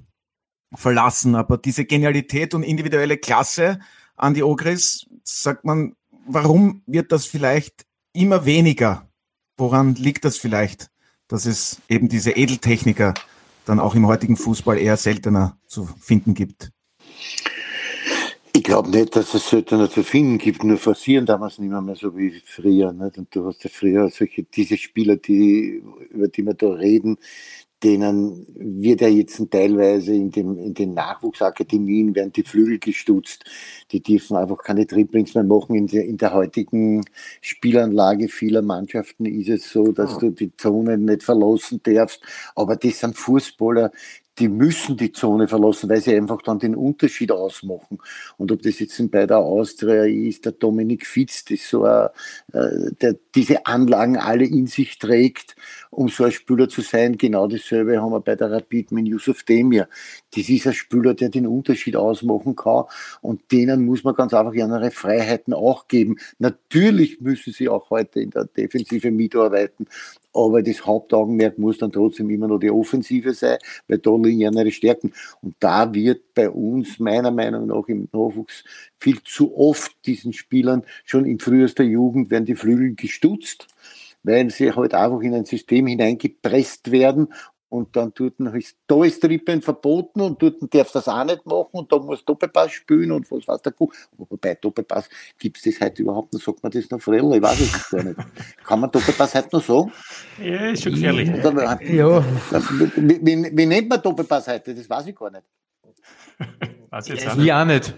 [0.74, 1.34] verlassen.
[1.34, 3.78] Aber diese Genialität und individuelle Klasse
[4.16, 5.94] an die Ogris, sagt man,
[6.26, 9.08] warum wird das vielleicht immer weniger
[9.56, 10.90] Woran liegt das vielleicht,
[11.28, 13.14] dass es eben diese Edeltechniker
[13.64, 16.72] dann auch im heutigen Fußball eher seltener zu finden gibt?
[18.56, 22.16] Ich glaube nicht, dass es seltener zu finden gibt, nur forcieren damals nicht mehr, so
[22.16, 22.92] wie früher.
[22.92, 23.18] Nicht?
[23.18, 27.18] Und du hast ja früher solche, diese Spieler, die, über die wir da reden,
[27.82, 33.44] denen wird ja jetzt teilweise in, dem, in den Nachwuchsakademien werden die Flügel gestutzt.
[33.90, 35.74] Die dürfen einfach keine Dribblings mehr machen.
[35.74, 37.04] In der, in der heutigen
[37.40, 42.22] Spielanlage vieler Mannschaften ist es so, dass du die Zone nicht verlassen darfst.
[42.54, 43.90] Aber das sind Fußballer,
[44.38, 47.98] die müssen die Zone verlassen, weil sie einfach dann den Unterschied ausmachen.
[48.36, 52.08] Und ob das jetzt bei der Austria ist, der Dominik Fitz, das so ein,
[52.52, 55.56] äh, der diese Anlagen alle in sich trägt,
[55.90, 57.16] um so ein Spieler zu sein.
[57.16, 59.88] Genau dasselbe haben wir bei der Rapid mit Yusuf Demir.
[60.34, 62.84] Das ist ein Spieler, der den Unterschied ausmachen kann
[63.22, 66.16] und denen muss man ganz einfach ihre Freiheiten auch geben.
[66.38, 69.86] Natürlich müssen sie auch heute in der Defensive mitarbeiten,
[70.34, 73.58] aber das Hauptaugenmerk muss dann trotzdem immer noch die Offensive sein,
[73.88, 75.12] weil da liegen ja ihre Stärken.
[75.40, 78.64] Und da wird bei uns meiner Meinung nach im Nachwuchs
[78.98, 83.68] viel zu oft diesen Spielern schon in frühester Jugend werden die Flügel gestutzt,
[84.24, 87.28] weil sie halt einfach in ein System hineingepresst werden
[87.74, 91.70] und dann tut heißt, da ist Trippen verboten und dort darf das auch nicht machen
[91.72, 93.90] und da muss Doppelpass spielen und was weiß der Kuh.
[94.16, 95.08] Wobei Doppelpass
[95.40, 97.34] gibt es das heute überhaupt noch, sagt man das noch früher?
[97.34, 98.16] Ich weiß es gar nicht.
[98.64, 99.92] Kann man Doppelpass heute noch sagen?
[100.40, 101.28] Ja, ist schon gefährlich.
[101.30, 102.24] Oder, ja.
[102.96, 104.72] Wie, wie, wie, nennt man Doppelpass heute?
[104.72, 105.42] Das weiß ich gar nicht.
[106.90, 107.94] weiß ich jetzt auch nicht.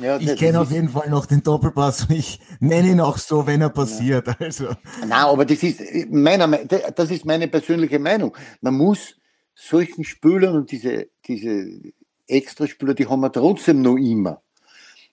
[0.00, 3.46] Ja, ich kenne auf jeden Fall noch den Doppelpass und ich nenne ihn auch so,
[3.46, 4.26] wenn er passiert.
[4.26, 4.36] Ja.
[4.38, 4.66] Also.
[5.00, 8.36] Nein, aber das ist, meiner, das ist meine persönliche Meinung.
[8.60, 9.16] Man muss
[9.54, 11.80] solchen Spülern und diese, diese
[12.26, 14.42] Extraspüler, die haben wir trotzdem noch immer.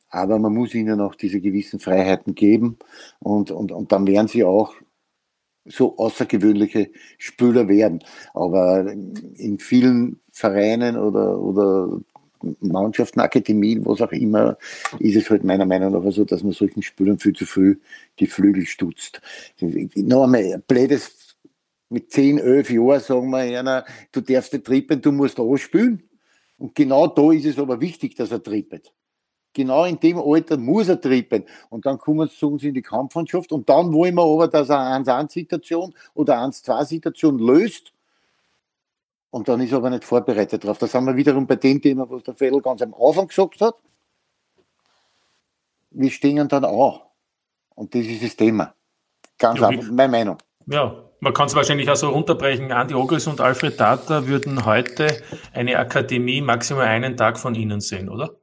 [0.09, 2.77] Aber man muss ihnen auch diese gewissen Freiheiten geben
[3.19, 4.73] und, und, und dann werden sie auch
[5.65, 8.03] so außergewöhnliche Spüler werden.
[8.33, 11.99] Aber in vielen Vereinen oder, oder
[12.59, 14.57] Mannschaften, Akademien, was auch immer,
[14.99, 17.77] ist es halt meiner Meinung nach so, dass man solchen Spielern viel zu früh
[18.19, 19.21] die Flügel stutzt.
[19.95, 21.37] Noch einmal, blödes
[21.89, 26.03] mit 10, 11 Jahren sagen wir einer, du darfst nicht trippen, du musst auch spielen.
[26.57, 28.93] Und genau da ist es aber wichtig, dass er trippet.
[29.53, 31.43] Genau in dem Alter muss er trippen.
[31.69, 33.51] Und dann kommen sie zu uns in die Kampfmannschaft.
[33.51, 37.91] Und dann wollen wir aber, dass er eine 1-1-Situation oder 1-2-Situation löst
[39.31, 40.77] und dann ist er aber nicht vorbereitet drauf.
[40.77, 43.75] Da sind wir wiederum bei dem Thema, was der Fedel ganz am Anfang gesagt hat.
[45.89, 47.07] Wir stehen dann auch.
[47.73, 48.75] Und das ist das Thema.
[49.39, 50.37] Ganz ja, einfach, meine Meinung.
[50.67, 52.71] Ja, man kann es wahrscheinlich auch so runterbrechen.
[52.71, 55.07] Andi Ogris und Alfred Data würden heute
[55.53, 58.35] eine Akademie maximal einen Tag von Ihnen sehen, oder?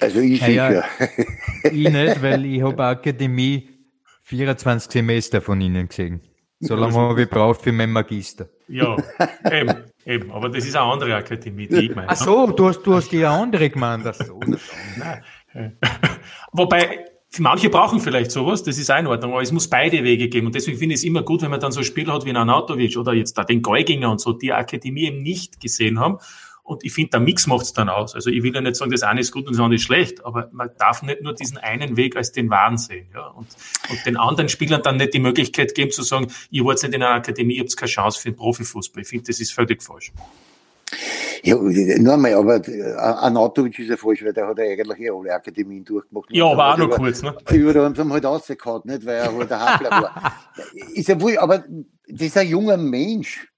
[0.00, 0.84] Also ich ja, sicher.
[1.64, 3.68] ich nicht, weil ich habe Akademie
[4.22, 6.20] 24 Semester von Ihnen gesehen.
[6.60, 8.48] So lange habe ich gebraucht für meinen Magister.
[8.68, 8.96] Ja,
[9.50, 10.30] eben, eben.
[10.30, 12.08] Aber das ist eine andere Akademie, die ich meine.
[12.08, 14.06] Ach so, du hast, du hast die andere gemeint.
[14.06, 14.38] Ach so.
[16.52, 17.06] Wobei,
[17.38, 20.46] manche brauchen vielleicht sowas, das ist auch in Ordnung, aber es muss beide Wege geben.
[20.46, 22.96] Und deswegen finde ich es immer gut, wenn man dann so Spieler hat wie Anatovic
[22.96, 26.18] oder jetzt da den Geuginger und so, die Akademie eben nicht gesehen haben
[26.68, 28.14] und ich finde, der Mix macht es dann aus.
[28.14, 30.24] Also ich will ja nicht sagen, das eine ist gut und das andere ist schlecht,
[30.24, 33.08] aber man darf nicht nur diesen einen Weg als den wahren sehen.
[33.14, 33.28] Ja?
[33.28, 33.48] Und,
[33.88, 37.02] und den anderen Spielern dann nicht die Möglichkeit geben zu sagen, ihr wollt nicht in
[37.02, 39.02] einer Akademie, ihr habt keine Chance für den Profifußball.
[39.02, 40.12] Ich finde, das ist völlig falsch.
[41.42, 45.10] Ja, nur einmal, aber äh, Anatovic ist ja falsch, weil der hat ja eigentlich eh
[45.10, 46.28] alle Akademien durchgemacht.
[46.30, 47.34] Ja, aber auch noch kurz, ne?
[47.52, 50.32] Über da haben sie halt rausgehauen, nicht, weil er halt der Hapler war.
[50.94, 51.64] ist ja wohl, aber
[52.08, 53.48] das ist ein junger Mensch.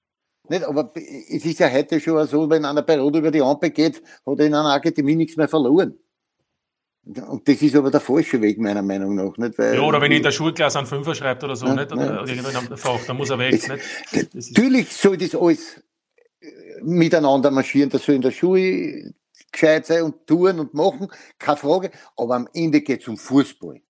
[0.49, 0.63] Nicht?
[0.63, 4.39] Aber es ist ja heute schon so, wenn einer Periode über die Ampel geht, hat
[4.39, 5.97] er in einer Akademie nichts mehr verloren.
[7.03, 9.35] Und das ist aber der falsche Weg, meiner Meinung nach.
[9.37, 9.57] Nicht?
[9.57, 11.91] Weil, ja, oder wenn in der Schulklasse einen Fünfer schreibt oder so, ja, nicht?
[11.91, 13.53] Oder, oder Fach, dann muss er weg.
[13.53, 14.35] Nicht?
[14.35, 15.81] Natürlich soll das alles
[16.41, 16.47] äh,
[16.83, 19.13] miteinander marschieren, das soll in der Schule
[19.51, 21.07] gescheit sein und tun und machen,
[21.39, 23.81] keine Frage, aber am Ende geht es um Fußball.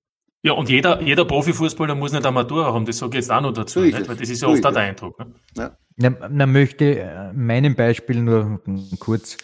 [0.43, 3.51] Ja, und jeder, jeder Profifußballer muss nicht Amateur haben, das sage ich jetzt auch noch
[3.51, 4.07] dazu, so nicht?
[4.07, 5.19] weil das ist ja so oft auch der Eindruck.
[5.19, 5.35] Ne?
[5.55, 5.77] Ja.
[6.01, 8.61] Na, na, möchte äh, meinem Beispiel nur
[8.99, 9.37] kurz.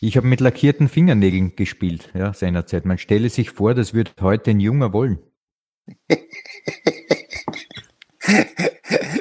[0.00, 2.84] Ich habe mit lackierten Fingernägeln gespielt, ja, seinerzeit.
[2.84, 5.18] Man stelle sich vor, das wird heute ein Junger wollen.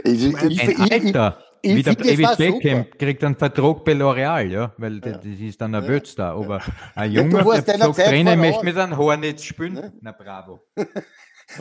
[0.04, 2.98] ich, ein Alter, ich, wie der David Beckham super.
[2.98, 5.18] kriegt einen Vertrag bei L'Oreal, ja, weil ja.
[5.18, 6.00] das ist dann ein ja.
[6.16, 6.34] da.
[6.34, 6.62] Aber
[6.96, 9.78] ein Junger, ja, der sagt, Trainer möchte mit einem Hornetz spielen.
[9.78, 9.92] Ja.
[10.02, 10.62] Na bravo.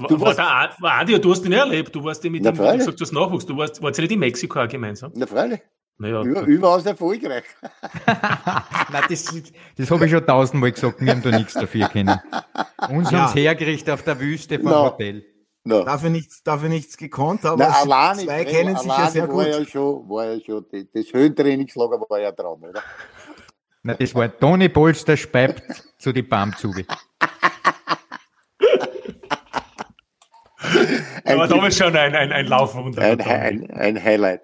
[0.08, 3.00] Du warst, der Adi, du hast ihn erlebt, du warst ja mit ihm, du gesagt,
[3.00, 5.12] das Nachwuchs, du warst, warst ja nicht in Mexiko auch gemeinsam?
[5.14, 5.60] Na, freilich.
[5.98, 7.44] Naja, Über, überaus erfolgreich.
[8.06, 9.42] Nein, das,
[9.76, 12.18] das habe ich schon tausendmal gesagt, wir haben da nichts dafür kennen.
[12.88, 13.28] Uns ja.
[13.28, 14.84] haben hergerichtet auf der Wüste vom no.
[14.84, 15.26] Hotel.
[15.62, 15.84] No.
[15.84, 19.46] Dafür, nichts, dafür nichts gekonnt, aber Na, allein zwei kennen sich ja sehr gut.
[19.46, 20.64] Ja schon, war ja schon,
[20.94, 22.82] das Höhentrainingslager war ja dran, oder?
[23.82, 26.86] Na, das war Toni Polster speibt zu die Baumzuge.
[31.32, 33.02] Aber damals schon ein, ein, ein Laufwunder.
[33.02, 34.42] Ein, ein, ein Highlight.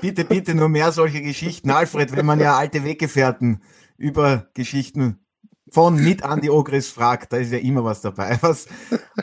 [0.00, 1.70] Bitte, bitte nur mehr solche Geschichten.
[1.70, 3.62] Alfred, wenn man ja alte Weggefährten
[3.96, 5.18] über Geschichten
[5.70, 8.38] von mit Andy Ogris fragt, da ist ja immer was dabei.
[8.40, 8.68] Was,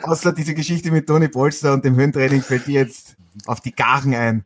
[0.02, 4.14] außer diese Geschichte mit Toni Polster und dem Höhentraining fällt dir jetzt auf die Garen
[4.14, 4.44] ein.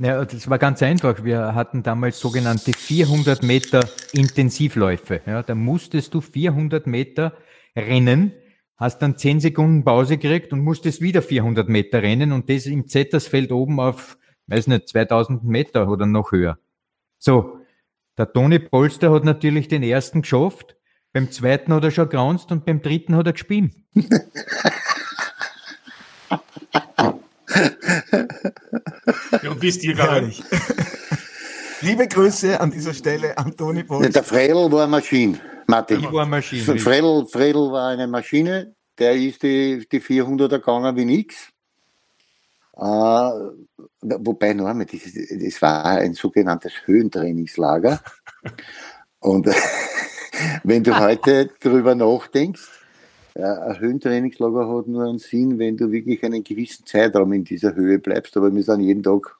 [0.00, 1.22] Ja, das war ganz einfach.
[1.22, 5.20] Wir hatten damals sogenannte 400 Meter Intensivläufe.
[5.24, 7.32] Ja, da musstest du 400 Meter
[7.76, 8.32] rennen,
[8.76, 12.88] hast dann 10 Sekunden Pause gekriegt und musstest wieder 400 Meter rennen und das im
[12.88, 16.58] Zettersfeld oben auf, weiß nicht, 2000 Meter oder noch höher.
[17.18, 17.58] So,
[18.18, 20.76] der Toni Polster hat natürlich den ersten geschafft,
[21.12, 23.72] beim zweiten hat er schon graunzt und beim dritten hat er gespielt.
[29.42, 30.34] ja, bist ihr gegangen?
[31.80, 34.12] Liebe Grüße an dieser Stelle an Toni Polster.
[34.12, 36.00] Der Fredel war eine Maschine, Martin.
[36.00, 36.78] Ich war eine Maschine.
[36.78, 41.50] Fredel, Fredel war eine Maschine, der ist die, die 400er gegangen wie nix.
[42.76, 48.00] Äh, wobei einmal, das, das war ein sogenanntes Höhentrainingslager.
[49.20, 49.46] Und
[50.64, 52.68] wenn du heute darüber nachdenkst,
[53.36, 57.74] ja, ein Höhentrainingslager hat nur einen Sinn, wenn du wirklich einen gewissen Zeitraum in dieser
[57.74, 58.36] Höhe bleibst.
[58.36, 59.36] Aber wir sind jeden Tag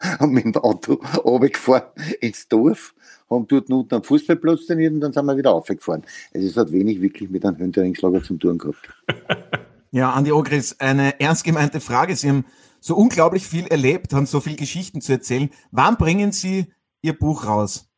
[0.20, 0.94] mit dem Auto
[1.24, 2.94] runtergefahren ins Dorf,
[3.34, 6.04] haben dort unten am Fußballplatz trainiert und dann sind wir wieder aufgefahren.
[6.34, 8.88] Also es hat wenig wirklich mit einem Höhentrainingslager zum tun gehabt.
[9.94, 12.16] Ja, Andi Ogris, eine ernst gemeinte Frage.
[12.16, 12.46] Sie haben
[12.80, 15.50] so unglaublich viel erlebt, haben so viele Geschichten zu erzählen.
[15.70, 16.72] Wann bringen Sie
[17.02, 17.90] Ihr Buch raus?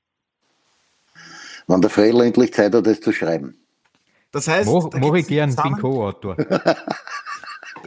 [1.68, 3.54] Wann der Fredel endlich Zeit hat, das zu schreiben.
[4.32, 6.36] Das heißt, Mach, da mach ich gern, bin Co-Autor.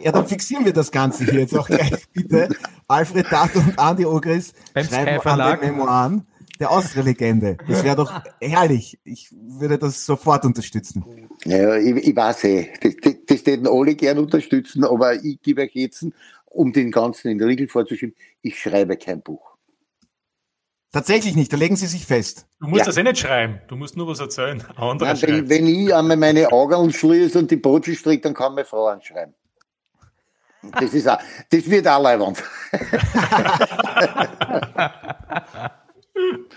[0.03, 2.49] Ja, dann fixieren wir das Ganze hier jetzt auch gleich bitte.
[2.87, 6.27] Alfred Tato und Andi Ogris Beim schreiben an den Memoiren
[6.59, 7.57] der Austria-Legende.
[7.67, 8.99] Das wäre doch herrlich.
[9.03, 11.05] Ich würde das sofort unterstützen.
[11.45, 15.61] Ja, ich, ich weiß eh, das, das, das täten alle gern unterstützen, aber ich gebe
[15.61, 16.05] euch jetzt,
[16.45, 19.55] um den Ganzen in den Riegel vorzuschieben, ich schreibe kein Buch.
[20.91, 22.47] Tatsächlich nicht, da legen Sie sich fest.
[22.59, 22.85] Du musst Ja.
[22.85, 23.61] das eh nicht schreiben.
[23.67, 24.63] Du musst nur was erzählen.
[24.75, 28.33] Ein anderer Nein, wenn, wenn ich einmal meine Augen schließe und die Brötchen stricke, dann
[28.33, 29.35] kann meine Frau anschreiben.
[30.79, 31.19] Das, ist auch,
[31.51, 32.43] das wird auch leibend.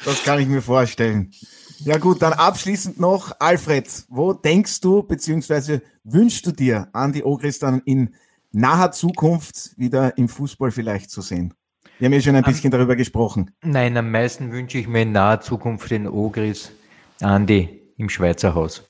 [0.04, 1.32] Das kann ich mir vorstellen.
[1.80, 7.58] Ja gut, dann abschließend noch, Alfred, wo denkst du beziehungsweise wünschst du dir Andi Ogris
[7.58, 8.14] dann in
[8.52, 11.54] naher Zukunft wieder im Fußball vielleicht zu sehen?
[11.98, 13.50] Wir haben ja schon ein bisschen darüber gesprochen.
[13.62, 16.72] Nein, am meisten wünsche ich mir in naher Zukunft den Ogris
[17.20, 18.84] Andi im Schweizer Haus.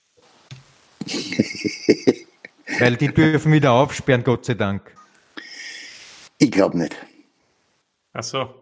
[2.78, 4.94] Weil die dürfen wieder aufsperren, Gott sei Dank.
[6.38, 6.96] Ich glaube nicht.
[8.12, 8.59] Ach so.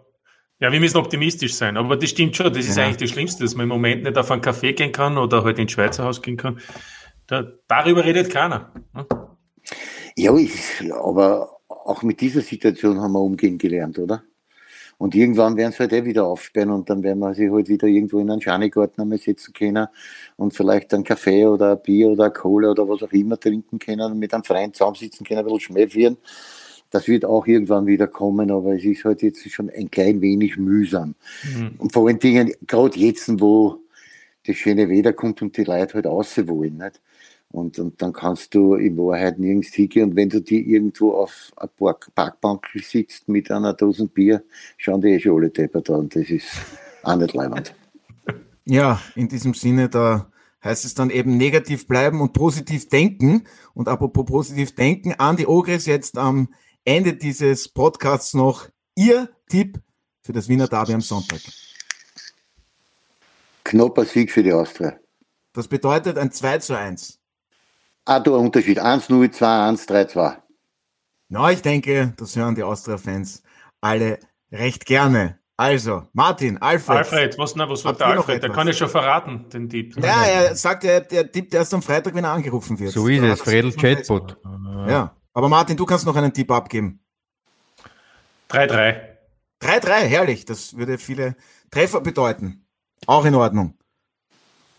[0.61, 1.77] Ja, wir müssen optimistisch sein.
[1.77, 2.53] Aber das stimmt schon.
[2.53, 2.85] Das ist Ja.
[2.85, 5.59] eigentlich das Schlimmste, dass man im Moment nicht auf einen Café gehen kann oder halt
[5.59, 6.59] ins Schweizer Haus gehen kann.
[7.29, 8.73] Da, darüber redet keiner.
[8.95, 9.07] ne?
[10.17, 10.53] Ja, ich,
[10.93, 14.23] aber auch mit dieser Situation haben wir umgehen gelernt, oder?
[14.97, 17.87] Und irgendwann werden sie halt eh wieder aufsperren und dann werden wir sie halt wieder
[17.87, 19.87] irgendwo in einen Schanigarten einmal setzen können
[20.37, 23.79] und vielleicht einen Kaffee oder ein Bier oder eine Cola oder was auch immer trinken
[23.79, 26.17] können und mit einem Freund zusammensitzen können, ein bisschen Schmäh führen.
[26.91, 30.57] Das wird auch irgendwann wieder kommen, aber es ist halt jetzt schon ein klein wenig
[30.57, 31.15] mühsam.
[31.79, 33.81] Und vor allen Dingen, gerade jetzt, wo
[34.47, 36.79] das schöne Wetter kommt und die Leute halt raus wollen.
[36.79, 37.01] Nicht?
[37.51, 40.11] Und, und dann kannst du in Wahrheit nirgends hingehen.
[40.11, 44.43] Und wenn du dir irgendwo auf einer Park Parkbank sitzt mit einer Dosen Bier,
[44.77, 46.09] schauen die eh schon alle deppert an.
[46.11, 46.49] Das ist
[47.03, 47.75] auch nicht leibend.
[48.71, 50.31] Ja, in diesem Sinne, da
[50.63, 53.45] heißt es dann eben negativ bleiben und positiv denken.
[53.73, 56.49] Und apropos positiv denken, Andi Ogris jetzt am
[56.89, 59.79] Ende dieses Podcasts noch Ihr Tipp
[60.23, 61.39] für das Wiener Derby am Sonntag.
[63.63, 64.97] Knapper Sieg für die Austria.
[65.53, 67.21] Das bedeutet ein 2 zu 1.
[68.07, 68.81] Ah, da ein Unterschied.
[68.81, 70.37] 1-0, 2-1, 3-2.
[71.29, 73.43] Na, ich denke, das hören die Austria-Fans
[73.83, 74.19] alle
[74.51, 75.41] recht gerne.
[75.59, 76.97] Also, Martin, Alfred.
[76.97, 78.43] Alfred, was, na, was sagt der noch Alfred?
[78.43, 78.57] Der etwas?
[78.57, 79.95] kann ich schon verraten, den Tipp.
[80.03, 82.93] Ja, er sagt, er, er tippt erst am Freitag, wenn er angerufen wird.
[82.93, 84.39] So ist Da es, er Fredel Chatbot.
[84.87, 86.99] Ja, aber Martin, du kannst noch einen Tipp abgeben.
[88.51, 89.01] 3-3.
[89.63, 90.47] 3-3, herrlich.
[90.47, 91.37] Das würde viele
[91.71, 92.67] Treffer bedeuten.
[93.07, 93.79] Auch in Ordnung.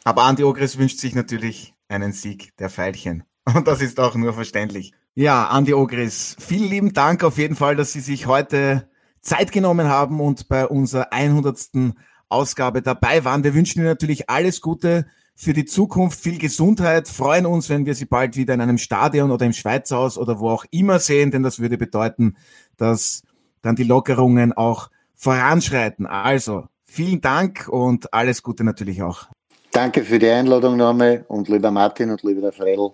[0.04, 3.24] Aber Andi Ogris wünscht sich natürlich einen Sieg der Veilchen.
[3.46, 4.92] Und das ist auch nur verständlich.
[5.16, 8.90] Ja, Andi Ogris, vielen lieben Dank auf jeden Fall, dass Sie sich heute
[9.22, 11.94] Zeit genommen haben und bei unserer 100.
[12.28, 13.46] Ausgabe dabei waren.
[13.46, 15.08] Wir wünschen Ihnen natürlich alles Gute
[15.42, 19.32] für die Zukunft, viel Gesundheit, freuen uns, wenn wir Sie bald wieder in einem Stadion
[19.32, 22.36] oder im Schweizer Haus oder wo auch immer sehen, denn das würde bedeuten,
[22.76, 23.24] dass
[23.62, 26.06] dann die Lockerungen auch voranschreiten.
[26.06, 29.30] Also, vielen Dank und alles Gute natürlich auch.
[29.72, 32.92] Danke für die Einladung nochmal und lieber Martin und lieber Fredel,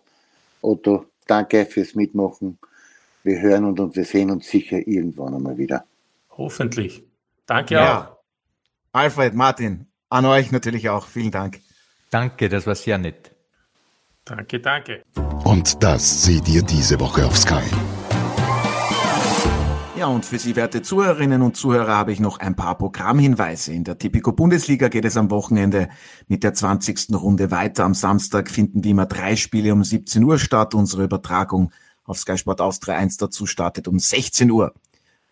[0.61, 2.59] Otto, danke fürs Mitmachen.
[3.23, 5.83] Wir hören und, und wir sehen uns sicher irgendwann einmal wieder.
[6.37, 7.03] Hoffentlich.
[7.47, 8.01] Danke Ja.
[8.01, 8.17] auch.
[8.91, 11.07] Alfred, Martin, an euch natürlich auch.
[11.07, 11.64] Vielen Dank.
[12.15, 13.35] Danke, das war sehr nett.
[14.23, 15.03] Danke, danke.
[15.43, 17.61] Und das seht ihr diese Woche auf Sky.
[19.97, 23.73] Ja, und für Sie, werte Zuhörerinnen und Zuhörer, habe ich noch ein paar Programmhinweise.
[23.73, 25.89] In der Tipico Bundesliga geht es am Wochenende
[26.29, 27.13] mit der 20.
[27.15, 27.83] Runde weiter.
[27.83, 30.73] Am Samstag finden wie immer drei Spiele um 17 Uhr statt.
[30.73, 31.73] Unsere Übertragung
[32.05, 34.73] auf Sky Sport Austria 1 dazu startet um 16 Uhr.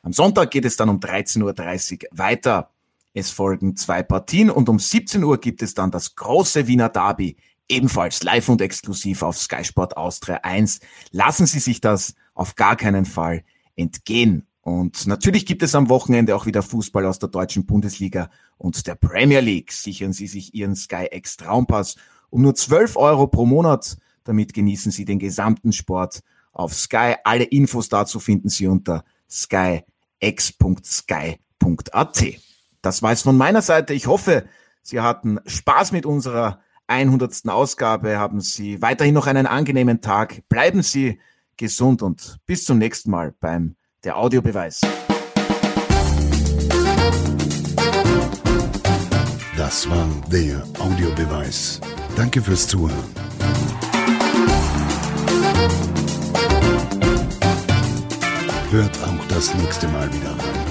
[0.01, 2.72] Am Sonntag geht es dann um 13.30 Uhr weiter.
[3.13, 7.37] Es folgen zwei Partien und um 17 Uhr gibt es dann das große Wiener Derby,
[7.69, 10.79] ebenfalls live und exklusiv auf Sky Sport Austria 1.
[11.11, 13.43] Lassen Sie sich das auf gar keinen Fall
[13.75, 14.47] entgehen.
[14.61, 18.95] Und natürlich gibt es am Wochenende auch wieder Fußball aus der deutschen Bundesliga und der
[18.95, 19.71] Premier League.
[19.73, 21.97] Sichern Sie sich Ihren Sky X Traumpass
[22.29, 23.97] um nur 12 Euro pro Monat.
[24.23, 27.15] Damit genießen Sie den gesamten Sport auf Sky.
[27.25, 29.83] Alle Infos dazu finden Sie unter skyx.sky.at.
[32.83, 33.93] Das war es von meiner Seite.
[33.93, 34.45] Ich hoffe,
[34.83, 37.47] Sie hatten Spaß mit unserer 100.
[37.47, 38.19] Ausgabe.
[38.19, 40.43] Haben Sie weiterhin noch einen angenehmen Tag.
[40.49, 41.19] Bleiben Sie
[41.55, 44.81] gesund und bis zum nächsten Mal beim der Audiobeweis.
[49.55, 51.79] Das war der Audiobeweis.
[52.17, 52.91] Danke fürs Zuhören.
[58.71, 60.62] Hört auch das nächste Mal wieder rein.